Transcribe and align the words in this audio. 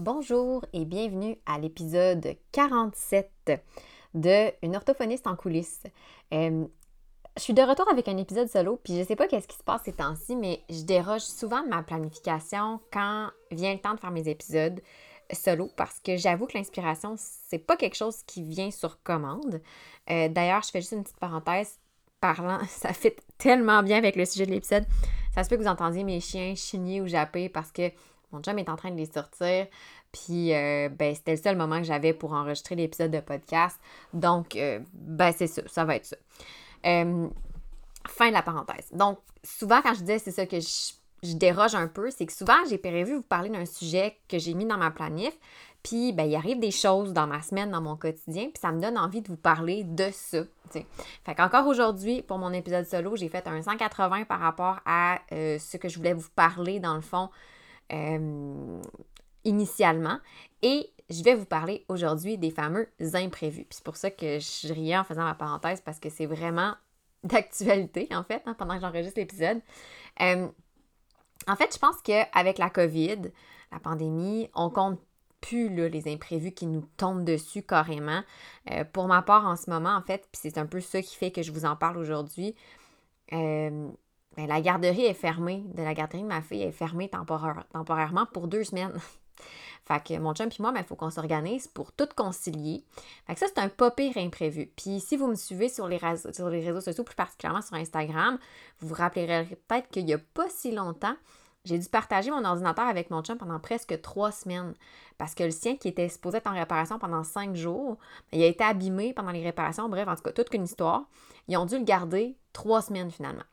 Bonjour 0.00 0.64
et 0.72 0.86
bienvenue 0.86 1.36
à 1.44 1.58
l'épisode 1.58 2.34
47 2.52 3.30
de 4.14 4.50
Une 4.62 4.74
orthophoniste 4.74 5.26
en 5.26 5.36
coulisses. 5.36 5.82
Euh, 6.32 6.64
je 7.36 7.42
suis 7.42 7.52
de 7.52 7.60
retour 7.60 7.86
avec 7.90 8.08
un 8.08 8.16
épisode 8.16 8.48
solo, 8.48 8.80
puis 8.82 8.96
je 8.96 9.04
sais 9.04 9.14
pas 9.14 9.28
qu'est-ce 9.28 9.46
qui 9.46 9.58
se 9.58 9.62
passe 9.62 9.82
ces 9.84 9.92
temps-ci, 9.92 10.36
mais 10.36 10.62
je 10.70 10.84
déroge 10.84 11.20
souvent 11.20 11.62
de 11.62 11.68
ma 11.68 11.82
planification 11.82 12.80
quand 12.90 13.28
vient 13.50 13.74
le 13.74 13.78
temps 13.78 13.92
de 13.92 14.00
faire 14.00 14.10
mes 14.10 14.26
épisodes 14.26 14.80
solo 15.34 15.68
parce 15.76 16.00
que 16.00 16.16
j'avoue 16.16 16.46
que 16.46 16.56
l'inspiration, 16.56 17.16
c'est 17.18 17.58
pas 17.58 17.76
quelque 17.76 17.96
chose 17.96 18.22
qui 18.26 18.42
vient 18.42 18.70
sur 18.70 19.02
commande. 19.02 19.60
Euh, 20.08 20.30
d'ailleurs, 20.30 20.62
je 20.62 20.70
fais 20.70 20.80
juste 20.80 20.92
une 20.92 21.02
petite 21.02 21.20
parenthèse 21.20 21.78
parlant, 22.22 22.60
ça 22.68 22.94
fait 22.94 23.16
tellement 23.36 23.82
bien 23.82 23.98
avec 23.98 24.16
le 24.16 24.24
sujet 24.24 24.46
de 24.46 24.52
l'épisode. 24.52 24.86
Ça 25.34 25.44
se 25.44 25.50
peut 25.50 25.58
que 25.58 25.62
vous 25.62 25.68
entendiez 25.68 26.04
mes 26.04 26.20
chiens 26.20 26.54
chigner 26.54 27.02
ou 27.02 27.06
japper 27.06 27.50
parce 27.50 27.70
que 27.70 27.92
mon 28.32 28.40
chum 28.40 28.58
est 28.58 28.68
en 28.68 28.76
train 28.76 28.90
de 28.90 28.96
les 28.96 29.06
sortir. 29.06 29.66
Puis, 30.12 30.54
euh, 30.54 30.88
ben, 30.88 31.14
c'était 31.14 31.32
le 31.32 31.40
seul 31.42 31.56
moment 31.56 31.78
que 31.78 31.84
j'avais 31.84 32.12
pour 32.12 32.32
enregistrer 32.32 32.74
l'épisode 32.74 33.10
de 33.10 33.20
podcast. 33.20 33.78
Donc, 34.12 34.56
euh, 34.56 34.80
ben, 34.92 35.32
c'est 35.36 35.46
ça. 35.46 35.62
Ça 35.66 35.84
va 35.84 35.96
être 35.96 36.06
ça. 36.06 36.16
Euh, 36.86 37.28
fin 38.08 38.28
de 38.28 38.32
la 38.32 38.42
parenthèse. 38.42 38.88
Donc, 38.92 39.18
souvent, 39.44 39.80
quand 39.82 39.94
je 39.94 40.00
disais 40.00 40.18
c'est 40.18 40.32
ça 40.32 40.46
que 40.46 40.58
je, 40.58 41.34
déroge 41.34 41.74
un 41.74 41.86
peu, 41.86 42.10
c'est 42.10 42.26
que 42.26 42.32
souvent, 42.32 42.56
j'ai 42.68 42.78
prévu 42.78 43.16
vous 43.16 43.22
parler 43.22 43.50
d'un 43.50 43.66
sujet 43.66 44.16
que 44.28 44.38
j'ai 44.38 44.54
mis 44.54 44.64
dans 44.64 44.78
ma 44.78 44.90
planif. 44.90 45.32
Puis, 45.82 46.12
ben, 46.12 46.24
il 46.24 46.34
arrive 46.34 46.58
des 46.58 46.70
choses 46.70 47.12
dans 47.12 47.26
ma 47.26 47.40
semaine, 47.40 47.70
dans 47.70 47.80
mon 47.80 47.96
quotidien, 47.96 48.44
puis 48.44 48.60
ça 48.60 48.72
me 48.72 48.80
donne 48.80 48.98
envie 48.98 49.22
de 49.22 49.28
vous 49.28 49.36
parler 49.36 49.84
de 49.84 50.08
ça. 50.12 50.42
T'sais. 50.70 50.86
Fait 51.24 51.34
qu'encore 51.34 51.66
aujourd'hui, 51.66 52.22
pour 52.22 52.38
mon 52.38 52.52
épisode 52.52 52.84
solo, 52.84 53.16
j'ai 53.16 53.28
fait 53.28 53.46
un 53.46 53.62
180 53.62 54.24
par 54.24 54.40
rapport 54.40 54.80
à 54.84 55.20
ce 55.30 55.76
que 55.76 55.88
je 55.88 55.96
voulais 55.96 56.12
vous 56.12 56.28
parler, 56.34 56.80
dans 56.80 56.94
le 56.94 57.00
fond, 57.00 57.30
euh, 57.92 58.80
initialement. 59.44 60.18
Et 60.62 60.90
je 61.08 61.22
vais 61.22 61.34
vous 61.34 61.44
parler 61.44 61.84
aujourd'hui 61.88 62.38
des 62.38 62.50
fameux 62.50 62.88
imprévus. 63.14 63.66
c'est 63.70 63.84
pour 63.84 63.96
ça 63.96 64.10
que 64.10 64.38
je 64.38 64.72
riais 64.72 64.96
en 64.96 65.04
faisant 65.04 65.24
ma 65.24 65.34
parenthèse 65.34 65.80
parce 65.80 65.98
que 65.98 66.08
c'est 66.08 66.26
vraiment 66.26 66.74
d'actualité, 67.24 68.08
en 68.12 68.24
fait, 68.24 68.42
hein, 68.46 68.54
pendant 68.54 68.74
que 68.74 68.80
j'enregistre 68.80 69.18
l'épisode. 69.18 69.60
Euh, 70.20 70.48
en 71.48 71.56
fait, 71.56 71.72
je 71.72 71.78
pense 71.78 71.96
qu'avec 72.02 72.58
la 72.58 72.70
COVID, 72.70 73.32
la 73.72 73.78
pandémie, 73.78 74.48
on 74.54 74.70
compte 74.70 75.00
plus 75.40 75.70
les 75.88 76.12
imprévus 76.12 76.52
qui 76.52 76.66
nous 76.66 76.84
tombent 76.96 77.24
dessus 77.24 77.62
carrément. 77.62 78.22
Euh, 78.70 78.84
pour 78.84 79.06
ma 79.06 79.22
part, 79.22 79.46
en 79.46 79.56
ce 79.56 79.70
moment, 79.70 79.94
en 79.94 80.02
fait, 80.02 80.28
puis 80.30 80.40
c'est 80.42 80.58
un 80.58 80.66
peu 80.66 80.80
ça 80.80 81.00
qui 81.02 81.16
fait 81.16 81.30
que 81.30 81.42
je 81.42 81.50
vous 81.50 81.64
en 81.64 81.76
parle 81.76 81.96
aujourd'hui, 81.96 82.54
ben, 84.40 84.48
la 84.48 84.60
garderie 84.60 85.04
est 85.04 85.14
fermée. 85.14 85.64
De 85.74 85.82
la 85.82 85.94
garderie 85.94 86.22
de 86.22 86.28
ma 86.28 86.40
fille 86.40 86.62
est 86.62 86.72
fermée 86.72 87.10
temporairement 87.10 88.26
pour 88.32 88.48
deux 88.48 88.64
semaines. 88.64 88.98
fait 89.86 90.02
que 90.02 90.18
mon 90.18 90.34
chum 90.34 90.48
et 90.48 90.62
moi, 90.62 90.70
il 90.70 90.74
ben, 90.78 90.84
faut 90.84 90.96
qu'on 90.96 91.10
s'organise 91.10 91.68
pour 91.68 91.92
tout 91.92 92.08
concilier. 92.16 92.84
Fait 93.26 93.34
que 93.34 93.40
ça, 93.40 93.46
c'est 93.48 93.60
un 93.60 93.68
pas 93.68 93.92
imprévu. 94.16 94.70
Puis 94.76 95.00
si 95.00 95.16
vous 95.16 95.26
me 95.26 95.34
suivez 95.34 95.68
sur 95.68 95.88
les, 95.88 95.98
réseaux, 95.98 96.32
sur 96.32 96.48
les 96.48 96.64
réseaux 96.64 96.80
sociaux, 96.80 97.04
plus 97.04 97.14
particulièrement 97.14 97.62
sur 97.62 97.74
Instagram, 97.74 98.38
vous 98.80 98.88
vous 98.88 98.94
rappellerez 98.94 99.58
peut-être 99.68 99.88
qu'il 99.90 100.06
n'y 100.06 100.14
a 100.14 100.18
pas 100.18 100.48
si 100.48 100.72
longtemps, 100.72 101.16
j'ai 101.66 101.78
dû 101.78 101.88
partager 101.90 102.30
mon 102.30 102.42
ordinateur 102.42 102.86
avec 102.86 103.10
mon 103.10 103.22
chum 103.22 103.36
pendant 103.36 103.60
presque 103.60 104.00
trois 104.00 104.32
semaines. 104.32 104.72
Parce 105.18 105.34
que 105.34 105.44
le 105.44 105.50
sien, 105.50 105.76
qui 105.76 105.88
était 105.88 106.08
supposé 106.08 106.38
être 106.38 106.46
en 106.46 106.54
réparation 106.54 106.98
pendant 106.98 107.24
cinq 107.24 107.54
jours, 107.54 107.98
ben, 108.32 108.38
il 108.38 108.42
a 108.42 108.46
été 108.46 108.64
abîmé 108.64 109.12
pendant 109.12 109.32
les 109.32 109.44
réparations. 109.44 109.86
Bref, 109.90 110.08
en 110.08 110.16
tout 110.16 110.22
cas, 110.22 110.32
toute 110.32 110.48
qu'une 110.48 110.64
histoire. 110.64 111.04
Ils 111.48 111.58
ont 111.58 111.66
dû 111.66 111.76
le 111.76 111.84
garder 111.84 112.38
trois 112.54 112.80
semaines 112.80 113.10
finalement. 113.10 113.44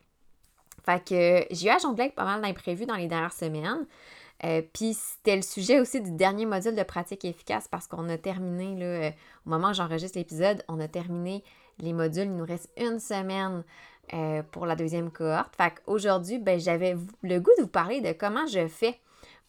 Fait 0.88 1.04
que 1.04 1.46
j'ai 1.54 1.68
eu 1.68 1.70
à 1.70 1.80
jongler 1.80 2.04
avec 2.04 2.16
pas 2.16 2.24
mal 2.24 2.42
d'imprévus 2.42 2.86
dans 2.86 2.96
les 2.96 3.08
dernières 3.08 3.34
semaines. 3.34 3.86
Euh, 4.46 4.62
puis 4.72 4.94
c'était 4.94 5.36
le 5.36 5.42
sujet 5.42 5.82
aussi 5.82 6.00
du 6.00 6.12
dernier 6.12 6.46
module 6.46 6.76
de 6.76 6.84
pratique 6.84 7.26
efficace 7.26 7.68
parce 7.68 7.88
qu'on 7.88 8.08
a 8.08 8.18
terminé, 8.18 8.74
là, 8.76 8.86
euh, 8.86 9.12
au 9.46 9.50
moment 9.50 9.72
où 9.72 9.74
j'enregistre 9.74 10.18
l'épisode, 10.18 10.64
on 10.70 10.80
a 10.80 10.88
terminé 10.88 11.44
les 11.80 11.92
modules. 11.92 12.28
Il 12.28 12.38
nous 12.38 12.46
reste 12.46 12.70
une 12.78 13.02
semaine 13.02 13.66
euh, 14.14 14.42
pour 14.52 14.66
la 14.66 14.78
deuxième 14.78 15.12
cohorte. 15.12 15.54
Fait 15.58 15.74
qu'aujourd'hui, 15.74 16.40
ben, 16.40 16.58
j'avais 16.58 16.96
le 17.22 17.40
goût 17.42 17.52
de 17.58 17.64
vous 17.64 17.68
parler 17.68 18.00
de 18.00 18.14
comment 18.14 18.48
je 18.48 18.66
fais 18.70 18.98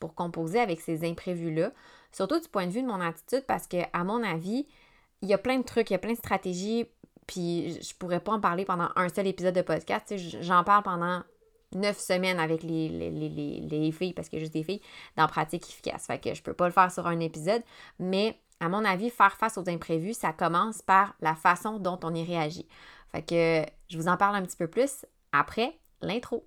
pour 0.01 0.17
composer 0.17 0.59
avec 0.59 0.81
ces 0.81 1.09
imprévus-là. 1.09 1.71
Surtout 2.11 2.41
du 2.41 2.49
point 2.49 2.67
de 2.67 2.73
vue 2.73 2.83
de 2.83 2.89
mon 2.89 3.01
attitude 3.01 3.45
parce 3.47 3.69
que, 3.69 3.77
à 3.93 4.03
mon 4.03 4.25
avis, 4.25 4.67
il 5.23 5.29
y 5.29 5.35
a 5.35 5.39
plein 5.39 5.59
de 5.59 5.65
trucs, 5.65 5.91
il 5.91 5.93
y 5.93 5.97
a 5.97 6.01
plein 6.01 6.15
de 6.15 6.19
stratégies 6.19 6.89
puis 7.29 7.79
je 7.81 7.95
pourrais 7.95 8.21
pas 8.21 8.33
en 8.33 8.41
parler 8.41 8.65
pendant 8.65 8.89
un 8.97 9.09
seul 9.09 9.29
épisode 9.29 9.55
de 9.55 9.63
podcast. 9.63 10.13
J'en 10.41 10.65
parle 10.65 10.83
pendant 10.83 11.23
neuf 11.75 11.99
semaines 11.99 12.41
avec 12.41 12.63
les, 12.63 12.89
les, 12.89 13.93
filles, 13.93 14.15
parce 14.15 14.29
qu'il 14.29 14.39
y 14.39 14.41
juste 14.41 14.55
des 14.55 14.63
filles, 14.63 14.81
dans 15.17 15.29
pratique 15.29 15.69
efficace. 15.69 16.07
Fait 16.07 16.19
que 16.19 16.35
je 16.35 16.43
peux 16.43 16.55
pas 16.55 16.67
le 16.67 16.73
faire 16.73 16.91
sur 16.91 17.07
un 17.07 17.21
épisode. 17.21 17.63
Mais 17.99 18.41
à 18.61 18.71
mon 18.71 18.83
avis, 18.85 19.11
faire 19.11 19.37
face 19.37 19.59
aux 19.59 19.69
imprévus, 19.69 20.15
ça 20.15 20.33
commence 20.33 20.81
par 20.81 21.15
la 21.21 21.35
façon 21.35 21.79
dont 21.79 22.01
on 22.03 22.15
y 22.15 22.25
réagit. 22.25 22.67
Fait 23.13 23.23
que 23.23 23.71
je 23.89 23.99
vous 23.99 24.09
en 24.09 24.17
parle 24.17 24.35
un 24.35 24.43
petit 24.43 24.57
peu 24.57 24.67
plus 24.67 25.05
après 25.33 25.79
l'intro. 26.01 26.47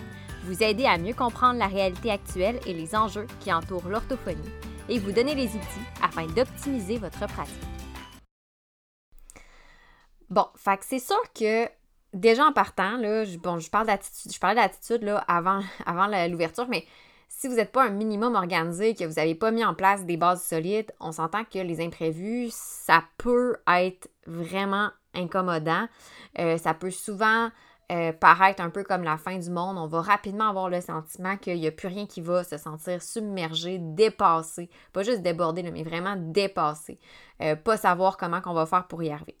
Vous 0.43 0.63
aider 0.63 0.85
à 0.85 0.97
mieux 0.97 1.13
comprendre 1.13 1.59
la 1.59 1.67
réalité 1.67 2.11
actuelle 2.11 2.59
et 2.65 2.73
les 2.73 2.95
enjeux 2.95 3.27
qui 3.39 3.53
entourent 3.53 3.87
l'orthophonie 3.87 4.51
et 4.89 4.99
vous 4.99 5.11
donner 5.11 5.35
les 5.35 5.47
outils 5.47 5.87
afin 6.01 6.25
d'optimiser 6.27 6.97
votre 6.97 7.27
pratique. 7.27 7.55
Bon, 10.29 10.45
fait 10.55 10.79
c'est 10.81 10.99
sûr 10.99 11.21
que 11.33 11.67
déjà 12.13 12.45
en 12.45 12.53
partant, 12.53 12.97
là, 12.97 13.25
je, 13.25 13.37
bon, 13.37 13.59
je 13.59 13.69
parle 13.69 13.87
d'attitude, 13.87 14.33
je 14.33 14.39
parlais 14.39 14.55
d'attitude 14.55 15.03
là, 15.03 15.23
avant, 15.27 15.61
avant 15.85 16.07
l'ouverture, 16.27 16.67
mais 16.67 16.85
si 17.27 17.47
vous 17.47 17.55
n'êtes 17.55 17.71
pas 17.71 17.85
un 17.85 17.89
minimum 17.89 18.35
organisé, 18.35 18.93
que 18.93 19.03
vous 19.03 19.15
n'avez 19.15 19.35
pas 19.35 19.51
mis 19.51 19.65
en 19.65 19.73
place 19.73 20.05
des 20.05 20.17
bases 20.17 20.43
solides, 20.43 20.91
on 20.99 21.11
s'entend 21.11 21.43
que 21.43 21.59
les 21.59 21.81
imprévus, 21.81 22.49
ça 22.51 23.03
peut 23.17 23.57
être 23.67 24.09
vraiment 24.27 24.89
incommodant. 25.13 25.87
Euh, 26.39 26.57
ça 26.57 26.73
peut 26.73 26.91
souvent 26.91 27.49
euh, 27.91 28.13
paraître 28.13 28.61
un 28.61 28.69
peu 28.69 28.83
comme 28.83 29.03
la 29.03 29.17
fin 29.17 29.37
du 29.37 29.49
monde, 29.49 29.77
on 29.77 29.87
va 29.87 30.01
rapidement 30.01 30.49
avoir 30.49 30.69
le 30.69 30.79
sentiment 30.79 31.35
qu'il 31.35 31.59
n'y 31.59 31.67
a 31.67 31.71
plus 31.71 31.89
rien 31.89 32.05
qui 32.05 32.21
va 32.21 32.43
se 32.43 32.57
sentir 32.57 33.01
submergé, 33.03 33.79
dépassé. 33.79 34.69
Pas 34.93 35.03
juste 35.03 35.21
débordé, 35.21 35.63
mais 35.63 35.83
vraiment 35.83 36.15
dépassé. 36.17 36.99
Euh, 37.41 37.55
pas 37.55 37.75
savoir 37.75 38.15
comment 38.15 38.39
qu'on 38.39 38.53
va 38.53 38.65
faire 38.65 38.87
pour 38.87 39.03
y 39.03 39.11
arriver. 39.11 39.35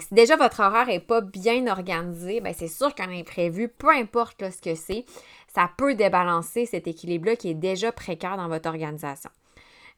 Si 0.00 0.14
déjà 0.14 0.34
votre 0.36 0.60
horaire 0.60 0.88
n'est 0.88 0.98
pas 0.98 1.20
bien 1.20 1.64
organisé, 1.68 2.40
ben 2.40 2.52
c'est 2.52 2.66
sûr 2.66 2.92
qu'un 2.92 3.10
imprévu, 3.10 3.68
peu 3.68 3.90
importe 3.90 4.50
ce 4.50 4.60
que 4.60 4.74
c'est, 4.74 5.04
ça 5.46 5.70
peut 5.76 5.94
débalancer 5.94 6.66
cet 6.66 6.88
équilibre-là 6.88 7.36
qui 7.36 7.50
est 7.50 7.54
déjà 7.54 7.92
précaire 7.92 8.36
dans 8.36 8.48
votre 8.48 8.68
organisation. 8.68 9.30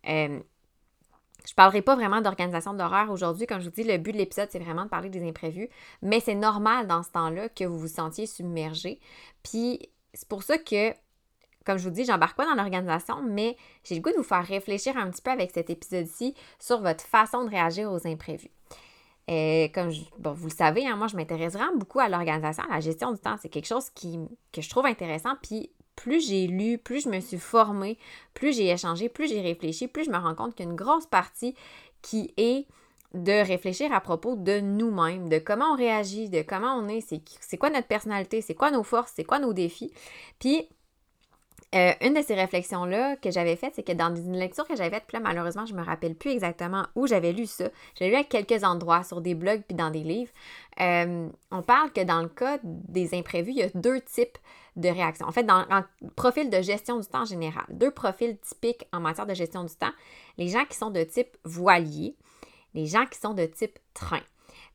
Euh, 0.08 0.40
je 1.48 1.54
ne 1.54 1.56
parlerai 1.56 1.80
pas 1.80 1.96
vraiment 1.96 2.20
d'organisation 2.20 2.74
d'horaire 2.74 3.10
aujourd'hui. 3.10 3.46
Comme 3.46 3.60
je 3.60 3.64
vous 3.64 3.74
dis, 3.74 3.82
le 3.82 3.96
but 3.96 4.12
de 4.12 4.18
l'épisode, 4.18 4.50
c'est 4.52 4.58
vraiment 4.58 4.84
de 4.84 4.90
parler 4.90 5.08
des 5.08 5.26
imprévus. 5.26 5.70
Mais 6.02 6.20
c'est 6.20 6.34
normal 6.34 6.86
dans 6.86 7.02
ce 7.02 7.10
temps-là 7.12 7.48
que 7.48 7.64
vous 7.64 7.78
vous 7.78 7.88
sentiez 7.88 8.26
submergé. 8.26 9.00
Puis 9.42 9.80
c'est 10.12 10.28
pour 10.28 10.42
ça 10.42 10.58
que, 10.58 10.92
comme 11.64 11.78
je 11.78 11.84
vous 11.88 11.94
dis, 11.94 12.04
j'embarque 12.04 12.36
pas 12.36 12.44
dans 12.44 12.54
l'organisation, 12.54 13.22
mais 13.22 13.56
j'ai 13.82 13.94
le 13.94 14.02
goût 14.02 14.10
de 14.10 14.16
vous 14.16 14.24
faire 14.24 14.44
réfléchir 14.44 14.98
un 14.98 15.10
petit 15.10 15.22
peu 15.22 15.30
avec 15.30 15.50
cet 15.50 15.70
épisode-ci 15.70 16.34
sur 16.58 16.82
votre 16.82 17.02
façon 17.02 17.44
de 17.44 17.48
réagir 17.48 17.90
aux 17.90 18.06
imprévus. 18.06 18.50
Et 19.26 19.72
comme 19.74 19.88
vous 19.88 20.48
le 20.48 20.54
savez, 20.54 20.86
hein, 20.86 20.96
moi, 20.96 21.06
je 21.06 21.16
m'intéresse 21.16 21.54
vraiment 21.54 21.76
beaucoup 21.78 22.00
à 22.00 22.10
l'organisation, 22.10 22.64
à 22.64 22.74
la 22.74 22.80
gestion 22.80 23.10
du 23.12 23.20
temps. 23.20 23.36
C'est 23.40 23.48
quelque 23.48 23.64
chose 23.64 23.88
qui, 23.88 24.18
que 24.52 24.60
je 24.60 24.68
trouve 24.68 24.84
intéressant. 24.84 25.32
Puis 25.42 25.70
plus 25.98 26.28
j'ai 26.28 26.46
lu, 26.46 26.78
plus 26.78 27.02
je 27.02 27.08
me 27.08 27.18
suis 27.18 27.38
formée, 27.38 27.98
plus 28.32 28.54
j'ai 28.54 28.70
échangé, 28.70 29.08
plus 29.08 29.28
j'ai 29.28 29.40
réfléchi, 29.40 29.88
plus 29.88 30.04
je 30.04 30.10
me 30.10 30.16
rends 30.16 30.36
compte 30.36 30.54
qu'une 30.54 30.76
grosse 30.76 31.06
partie 31.06 31.56
qui 32.02 32.32
est 32.36 32.66
de 33.14 33.44
réfléchir 33.44 33.92
à 33.92 34.00
propos 34.00 34.36
de 34.36 34.60
nous-mêmes, 34.60 35.28
de 35.28 35.38
comment 35.38 35.72
on 35.72 35.76
réagit, 35.76 36.28
de 36.28 36.42
comment 36.42 36.74
on 36.76 36.86
est, 36.88 37.00
c'est 37.00 37.56
quoi 37.56 37.70
notre 37.70 37.88
personnalité, 37.88 38.42
c'est 38.42 38.54
quoi 38.54 38.70
nos 38.70 38.84
forces, 38.84 39.12
c'est 39.16 39.24
quoi 39.24 39.40
nos 39.40 39.52
défis. 39.52 39.92
Puis, 40.38 40.68
euh, 41.74 41.92
une 42.00 42.14
de 42.14 42.22
ces 42.22 42.34
réflexions-là 42.34 43.16
que 43.16 43.30
j'avais 43.30 43.56
faites, 43.56 43.74
c'est 43.74 43.82
que 43.82 43.92
dans 43.92 44.14
une 44.14 44.36
lecture 44.36 44.66
que 44.66 44.74
j'avais 44.74 44.90
faite, 44.90 45.12
là, 45.12 45.20
malheureusement, 45.20 45.66
je 45.66 45.74
me 45.74 45.82
rappelle 45.82 46.14
plus 46.14 46.30
exactement 46.30 46.86
où 46.94 47.06
j'avais 47.06 47.32
lu 47.32 47.46
ça. 47.46 47.68
J'ai 47.94 48.08
lu 48.08 48.14
à 48.14 48.24
quelques 48.24 48.64
endroits, 48.64 49.04
sur 49.04 49.20
des 49.20 49.34
blogs 49.34 49.62
puis 49.66 49.76
dans 49.76 49.90
des 49.90 50.02
livres. 50.02 50.32
Euh, 50.80 51.28
on 51.50 51.62
parle 51.62 51.92
que 51.92 52.02
dans 52.02 52.22
le 52.22 52.28
cas 52.28 52.58
des 52.62 53.14
imprévus, 53.14 53.50
il 53.50 53.58
y 53.58 53.62
a 53.62 53.68
deux 53.74 54.00
types 54.00 54.38
de 54.76 54.88
réactions. 54.88 55.26
En 55.26 55.32
fait, 55.32 55.44
dans 55.44 55.64
un 55.70 55.84
profil 56.16 56.48
de 56.50 56.62
gestion 56.62 56.98
du 56.98 57.06
temps 57.06 57.24
général, 57.24 57.64
deux 57.70 57.90
profils 57.90 58.38
typiques 58.38 58.86
en 58.92 59.00
matière 59.00 59.26
de 59.26 59.34
gestion 59.34 59.64
du 59.64 59.74
temps. 59.74 59.92
Les 60.38 60.48
gens 60.48 60.64
qui 60.64 60.76
sont 60.76 60.90
de 60.90 61.02
type 61.02 61.36
voilier 61.44 62.16
les 62.74 62.86
gens 62.86 63.06
qui 63.06 63.18
sont 63.18 63.34
de 63.34 63.46
type 63.46 63.78
train. 63.94 64.20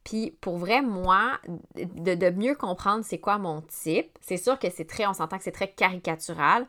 Puis 0.04 0.32
pour 0.42 0.58
vrai, 0.58 0.82
moi, 0.82 1.40
de, 1.76 2.30
mieux 2.32 2.56
comprendre 2.56 3.06
c'est 3.06 3.20
quoi 3.20 3.38
mon 3.38 3.62
type, 3.62 4.18
c'est 4.22 4.38
sûr 4.38 4.60
que 4.60 4.70
c'est 4.70 4.86
très, 4.86 5.06
on 5.08 5.14
s'entend 5.14 5.38
que 5.38 5.44
c'est 5.44 5.52
très 5.52 5.72
caricatural, 5.72 6.68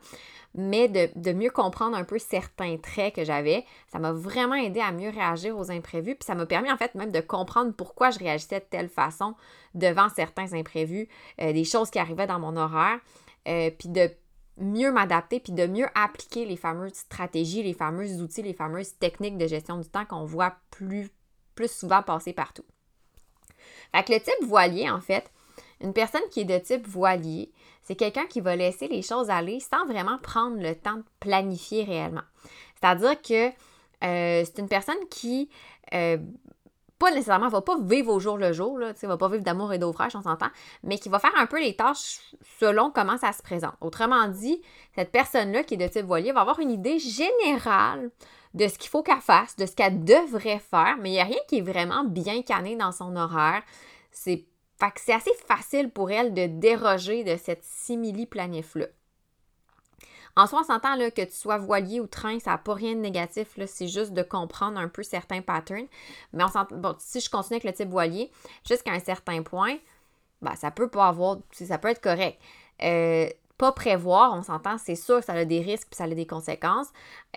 mais 0.53 0.87
de, 0.87 1.33
mieux 1.33 1.49
comprendre 1.49 1.97
un 1.97 2.05
peu 2.05 2.17
certains 2.17 2.77
traits 2.77 3.15
que 3.15 3.25
j'avais, 3.25 3.65
ça 3.91 3.99
m'a 3.99 4.13
vraiment 4.13 4.55
aidé 4.55 4.79
à 4.79 4.91
mieux 4.93 5.09
réagir 5.09 5.57
aux 5.57 5.69
imprévus. 5.69 6.15
Puis 6.15 6.25
ça 6.25 6.35
m'a 6.35 6.45
permis 6.45 6.71
en 6.71 6.77
fait 6.77 6.95
même 6.95 7.11
de 7.11 7.19
comprendre 7.19 7.73
pourquoi 7.73 8.09
je 8.09 8.19
réagissais 8.19 8.61
de 8.61 8.65
telle 8.69 8.89
façon 8.89 9.35
devant 9.73 10.07
certains 10.07 10.53
imprévus, 10.53 11.09
euh, 11.41 11.51
des 11.51 11.65
choses 11.65 11.89
qui 11.89 11.99
arrivaient 11.99 12.27
dans 12.27 12.39
mon 12.39 12.55
horaire, 12.55 12.99
euh, 13.49 13.69
puis 13.77 13.89
de 13.89 14.09
mieux 14.57 14.93
m'adapter, 14.93 15.41
puis 15.41 15.51
de 15.51 15.67
mieux 15.67 15.87
appliquer 15.93 16.45
les 16.45 16.55
fameuses 16.55 16.93
stratégies, 16.93 17.63
les 17.63 17.73
fameux 17.73 18.21
outils, 18.21 18.41
les 18.41 18.53
fameuses 18.53 18.97
techniques 18.97 19.37
de 19.37 19.47
gestion 19.47 19.77
du 19.77 19.89
temps 19.89 20.05
qu'on 20.05 20.23
voit 20.23 20.55
plus, 20.71 21.09
plus 21.55 21.69
souvent 21.69 22.01
passer 22.01 22.31
partout. 22.31 22.63
Fait 23.93 24.03
que 24.03 24.13
le 24.13 24.19
type 24.19 24.47
voilier, 24.47 24.89
en 24.89 25.01
fait, 25.01 25.31
une 25.81 25.93
personne 25.93 26.21
qui 26.31 26.41
est 26.41 26.45
de 26.45 26.57
type 26.57 26.87
voilier, 26.87 27.51
c'est 27.83 27.95
quelqu'un 27.95 28.25
qui 28.25 28.41
va 28.41 28.55
laisser 28.55 28.87
les 28.87 29.01
choses 29.01 29.29
aller 29.29 29.59
sans 29.59 29.85
vraiment 29.85 30.17
prendre 30.17 30.57
le 30.57 30.75
temps 30.75 30.97
de 30.97 31.03
planifier 31.19 31.83
réellement. 31.83 32.23
C'est-à-dire 32.79 33.21
que 33.21 33.47
euh, 34.03 34.43
c'est 34.43 34.59
une 34.59 34.67
personne 34.67 34.95
qui, 35.09 35.49
euh, 35.93 36.17
pas 36.97 37.11
nécessairement, 37.11 37.49
va 37.49 37.61
pas 37.61 37.77
vivre 37.79 38.11
au 38.11 38.19
jour 38.19 38.37
le 38.37 38.53
jour, 38.53 38.79
là, 38.79 38.93
va 39.03 39.17
pas 39.17 39.29
vivre 39.29 39.43
d'amour 39.43 39.73
et 39.73 39.77
d'eau 39.77 39.93
fraîche, 39.93 40.15
on 40.15 40.21
s'entend, 40.21 40.49
mais 40.83 40.97
qui 40.97 41.09
va 41.09 41.19
faire 41.19 41.33
un 41.37 41.45
peu 41.45 41.59
les 41.59 41.75
tâches 41.75 42.19
selon 42.59 42.89
comment 42.89 43.17
ça 43.17 43.31
se 43.33 43.43
présente. 43.43 43.75
Autrement 43.81 44.27
dit, 44.27 44.61
cette 44.95 45.11
personne-là 45.11 45.63
qui 45.63 45.75
est 45.75 45.77
de 45.77 45.87
type 45.87 46.05
voilier 46.05 46.31
va 46.31 46.41
avoir 46.41 46.59
une 46.59 46.71
idée 46.71 46.99
générale 46.99 48.09
de 48.55 48.67
ce 48.67 48.77
qu'il 48.77 48.89
faut 48.89 49.03
qu'elle 49.03 49.21
fasse, 49.21 49.55
de 49.57 49.65
ce 49.65 49.75
qu'elle 49.75 50.03
devrait 50.03 50.59
faire, 50.59 50.97
mais 50.99 51.09
il 51.09 51.13
n'y 51.13 51.19
a 51.19 51.25
rien 51.25 51.37
qui 51.47 51.59
est 51.59 51.61
vraiment 51.61 52.03
bien 52.03 52.41
canné 52.41 52.75
dans 52.75 52.91
son 52.91 53.15
horaire. 53.15 53.61
C'est 54.11 54.45
c'est 54.97 55.13
assez 55.13 55.33
facile 55.47 55.89
pour 55.89 56.11
elle 56.11 56.33
de 56.33 56.47
déroger 56.47 57.23
de 57.23 57.37
cette 57.37 57.63
simili-planif-là. 57.63 58.87
En 60.37 60.47
soi, 60.47 60.61
on 60.61 60.63
s'entend 60.65 60.97
que 60.97 61.23
tu 61.23 61.31
sois 61.31 61.57
voilier 61.57 62.01
ou 62.01 62.07
train, 62.07 62.39
ça 62.39 62.51
n'a 62.51 62.57
pas 62.57 62.73
rien 62.73 62.93
de 62.93 62.99
négatif. 62.99 63.57
C'est 63.67 63.87
juste 63.87 64.11
de 64.11 64.21
comprendre 64.21 64.77
un 64.77 64.89
peu 64.89 65.01
certains 65.01 65.41
patterns. 65.41 65.87
Mais 66.33 66.43
on 66.43 66.75
bon, 66.75 66.93
si 66.99 67.21
je 67.21 67.29
continue 67.29 67.55
avec 67.55 67.63
le 67.63 67.71
type 67.73 67.89
voilier, 67.89 68.29
jusqu'à 68.67 68.91
un 68.91 68.99
certain 68.99 69.43
point, 69.43 69.77
ben, 70.41 70.55
ça 70.57 70.71
peut 70.71 70.89
pas 70.89 71.07
avoir. 71.07 71.37
Ça 71.51 71.77
peut 71.77 71.87
être 71.87 72.01
correct. 72.01 72.37
Euh, 72.83 73.29
pas 73.57 73.71
prévoir, 73.71 74.33
on 74.33 74.43
s'entend, 74.43 74.77
c'est 74.77 74.95
sûr 74.95 75.19
que 75.19 75.25
ça 75.25 75.33
a 75.33 75.45
des 75.45 75.61
risques 75.61 75.87
et 75.91 75.95
ça 75.95 76.03
a 76.05 76.07
des 76.07 76.27
conséquences. 76.27 76.87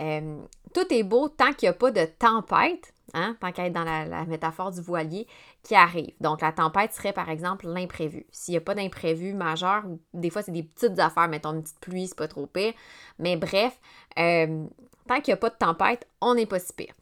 Euh, 0.00 0.40
tout 0.74 0.92
est 0.92 1.02
beau 1.02 1.28
tant 1.28 1.52
qu'il 1.52 1.66
n'y 1.66 1.70
a 1.70 1.74
pas 1.74 1.90
de 1.90 2.04
tempête, 2.04 2.92
hein, 3.14 3.36
tant 3.40 3.52
qu'à 3.52 3.66
être 3.66 3.72
dans 3.72 3.84
la, 3.84 4.24
métaphore 4.24 4.72
du 4.72 4.80
voilier, 4.80 5.26
qui 5.62 5.74
arrive. 5.74 6.12
Donc, 6.20 6.40
la 6.40 6.52
tempête 6.52 6.92
serait 6.92 7.12
par 7.12 7.28
exemple 7.30 7.68
l'imprévu. 7.68 8.26
S'il 8.32 8.52
n'y 8.52 8.58
a 8.58 8.60
pas 8.60 8.74
d'imprévu 8.74 9.32
majeur, 9.32 9.84
des 10.12 10.30
fois 10.30 10.42
c'est 10.42 10.52
des 10.52 10.64
petites 10.64 10.98
affaires, 10.98 11.28
mettons 11.28 11.52
une 11.52 11.62
petite 11.62 11.80
pluie, 11.80 12.08
c'est 12.08 12.18
pas 12.18 12.28
trop 12.28 12.46
pire. 12.46 12.72
Mais 13.18 13.36
bref, 13.36 13.78
euh, 14.18 14.64
tant 15.06 15.20
qu'il 15.20 15.32
n'y 15.32 15.34
a 15.34 15.38
pas 15.38 15.50
de 15.50 15.56
tempête, 15.56 16.06
on 16.20 16.34
n'est 16.34 16.46
pas 16.46 16.58
si 16.58 16.72
pire. 16.72 16.94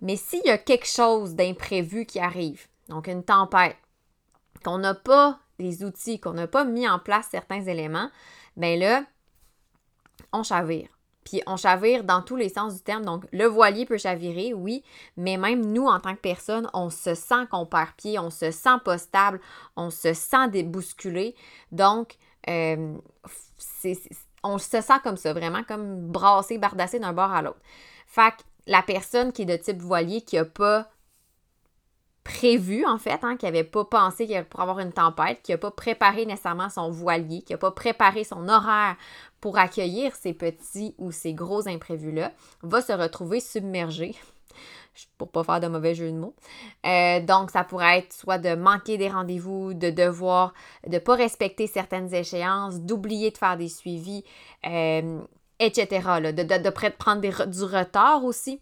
Mais 0.00 0.16
s'il 0.16 0.44
y 0.44 0.50
a 0.50 0.58
quelque 0.58 0.86
chose 0.86 1.34
d'imprévu 1.34 2.04
qui 2.04 2.20
arrive, 2.20 2.68
donc 2.88 3.08
une 3.08 3.24
tempête, 3.24 3.76
qu'on 4.64 4.78
n'a 4.78 4.94
pas 4.94 5.38
les 5.58 5.84
outils, 5.84 6.20
qu'on 6.20 6.32
n'a 6.32 6.46
pas 6.46 6.64
mis 6.64 6.88
en 6.88 6.98
place 6.98 7.28
certains 7.30 7.62
éléments, 7.62 8.10
bien 8.56 8.76
là, 8.76 9.04
on 10.32 10.42
chavire. 10.42 10.88
Puis 11.24 11.42
on 11.46 11.56
chavire 11.56 12.04
dans 12.04 12.22
tous 12.22 12.36
les 12.36 12.48
sens 12.48 12.76
du 12.76 12.80
terme. 12.80 13.04
Donc, 13.04 13.26
le 13.32 13.44
voilier 13.44 13.84
peut 13.84 13.98
chavirer, 13.98 14.54
oui, 14.54 14.82
mais 15.16 15.36
même 15.36 15.64
nous, 15.66 15.86
en 15.86 16.00
tant 16.00 16.14
que 16.14 16.20
personne, 16.20 16.70
on 16.72 16.88
se 16.88 17.14
sent 17.14 17.46
qu'on 17.50 17.66
perd 17.66 17.90
pied, 17.96 18.18
on 18.18 18.30
se 18.30 18.50
sent 18.50 18.78
pas 18.84 18.96
stable, 18.96 19.40
on 19.76 19.90
se 19.90 20.14
sent 20.14 20.48
débousculé. 20.48 21.34
Donc, 21.70 22.16
euh, 22.48 22.96
on 24.42 24.58
se 24.58 24.80
sent 24.80 25.00
comme 25.02 25.18
ça, 25.18 25.34
vraiment 25.34 25.64
comme 25.64 26.00
brassé, 26.08 26.56
bardassé 26.56 26.98
d'un 26.98 27.12
bord 27.12 27.32
à 27.32 27.42
l'autre. 27.42 27.60
Fait 28.06 28.30
que 28.30 28.42
la 28.66 28.82
personne 28.82 29.32
qui 29.32 29.42
est 29.42 29.46
de 29.46 29.56
type 29.56 29.82
voilier, 29.82 30.22
qui 30.22 30.36
n'a 30.36 30.46
pas 30.46 30.88
prévu, 32.28 32.84
en 32.84 32.98
fait, 32.98 33.20
hein, 33.22 33.36
qui 33.38 33.46
n'avait 33.46 33.64
pas 33.64 33.86
pensé 33.86 34.26
qu'il 34.26 34.44
pour 34.44 34.60
avoir 34.60 34.80
une 34.80 34.92
tempête, 34.92 35.40
qui 35.42 35.52
n'a 35.52 35.58
pas 35.58 35.70
préparé 35.70 36.26
nécessairement 36.26 36.68
son 36.68 36.90
voilier, 36.90 37.40
qui 37.40 37.54
n'a 37.54 37.58
pas 37.58 37.70
préparé 37.70 38.22
son 38.22 38.48
horaire 38.50 38.96
pour 39.40 39.56
accueillir 39.56 40.14
ces 40.14 40.34
petits 40.34 40.94
ou 40.98 41.10
ces 41.10 41.32
gros 41.32 41.66
imprévus-là, 41.66 42.32
va 42.62 42.82
se 42.82 42.92
retrouver 42.92 43.40
submergé 43.40 44.14
pour 45.18 45.30
pas 45.30 45.42
faire 45.42 45.60
de 45.60 45.68
mauvais 45.68 45.94
jeu 45.94 46.10
de 46.12 46.18
mots. 46.18 46.34
Euh, 46.84 47.20
donc, 47.20 47.50
ça 47.50 47.64
pourrait 47.64 48.00
être 48.00 48.12
soit 48.12 48.38
de 48.38 48.54
manquer 48.54 48.98
des 48.98 49.08
rendez-vous, 49.08 49.72
de 49.72 49.88
devoir, 49.88 50.52
de 50.86 50.92
ne 50.92 50.98
pas 50.98 51.14
respecter 51.14 51.66
certaines 51.66 52.12
échéances, 52.12 52.80
d'oublier 52.80 53.30
de 53.30 53.38
faire 53.38 53.56
des 53.56 53.70
suivis, 53.70 54.22
euh, 54.66 55.18
etc. 55.60 55.86
de, 56.20 56.30
de, 56.32 56.90
prendre 56.90 57.22
du 57.22 57.64
retard 57.64 58.22
aussi. 58.24 58.60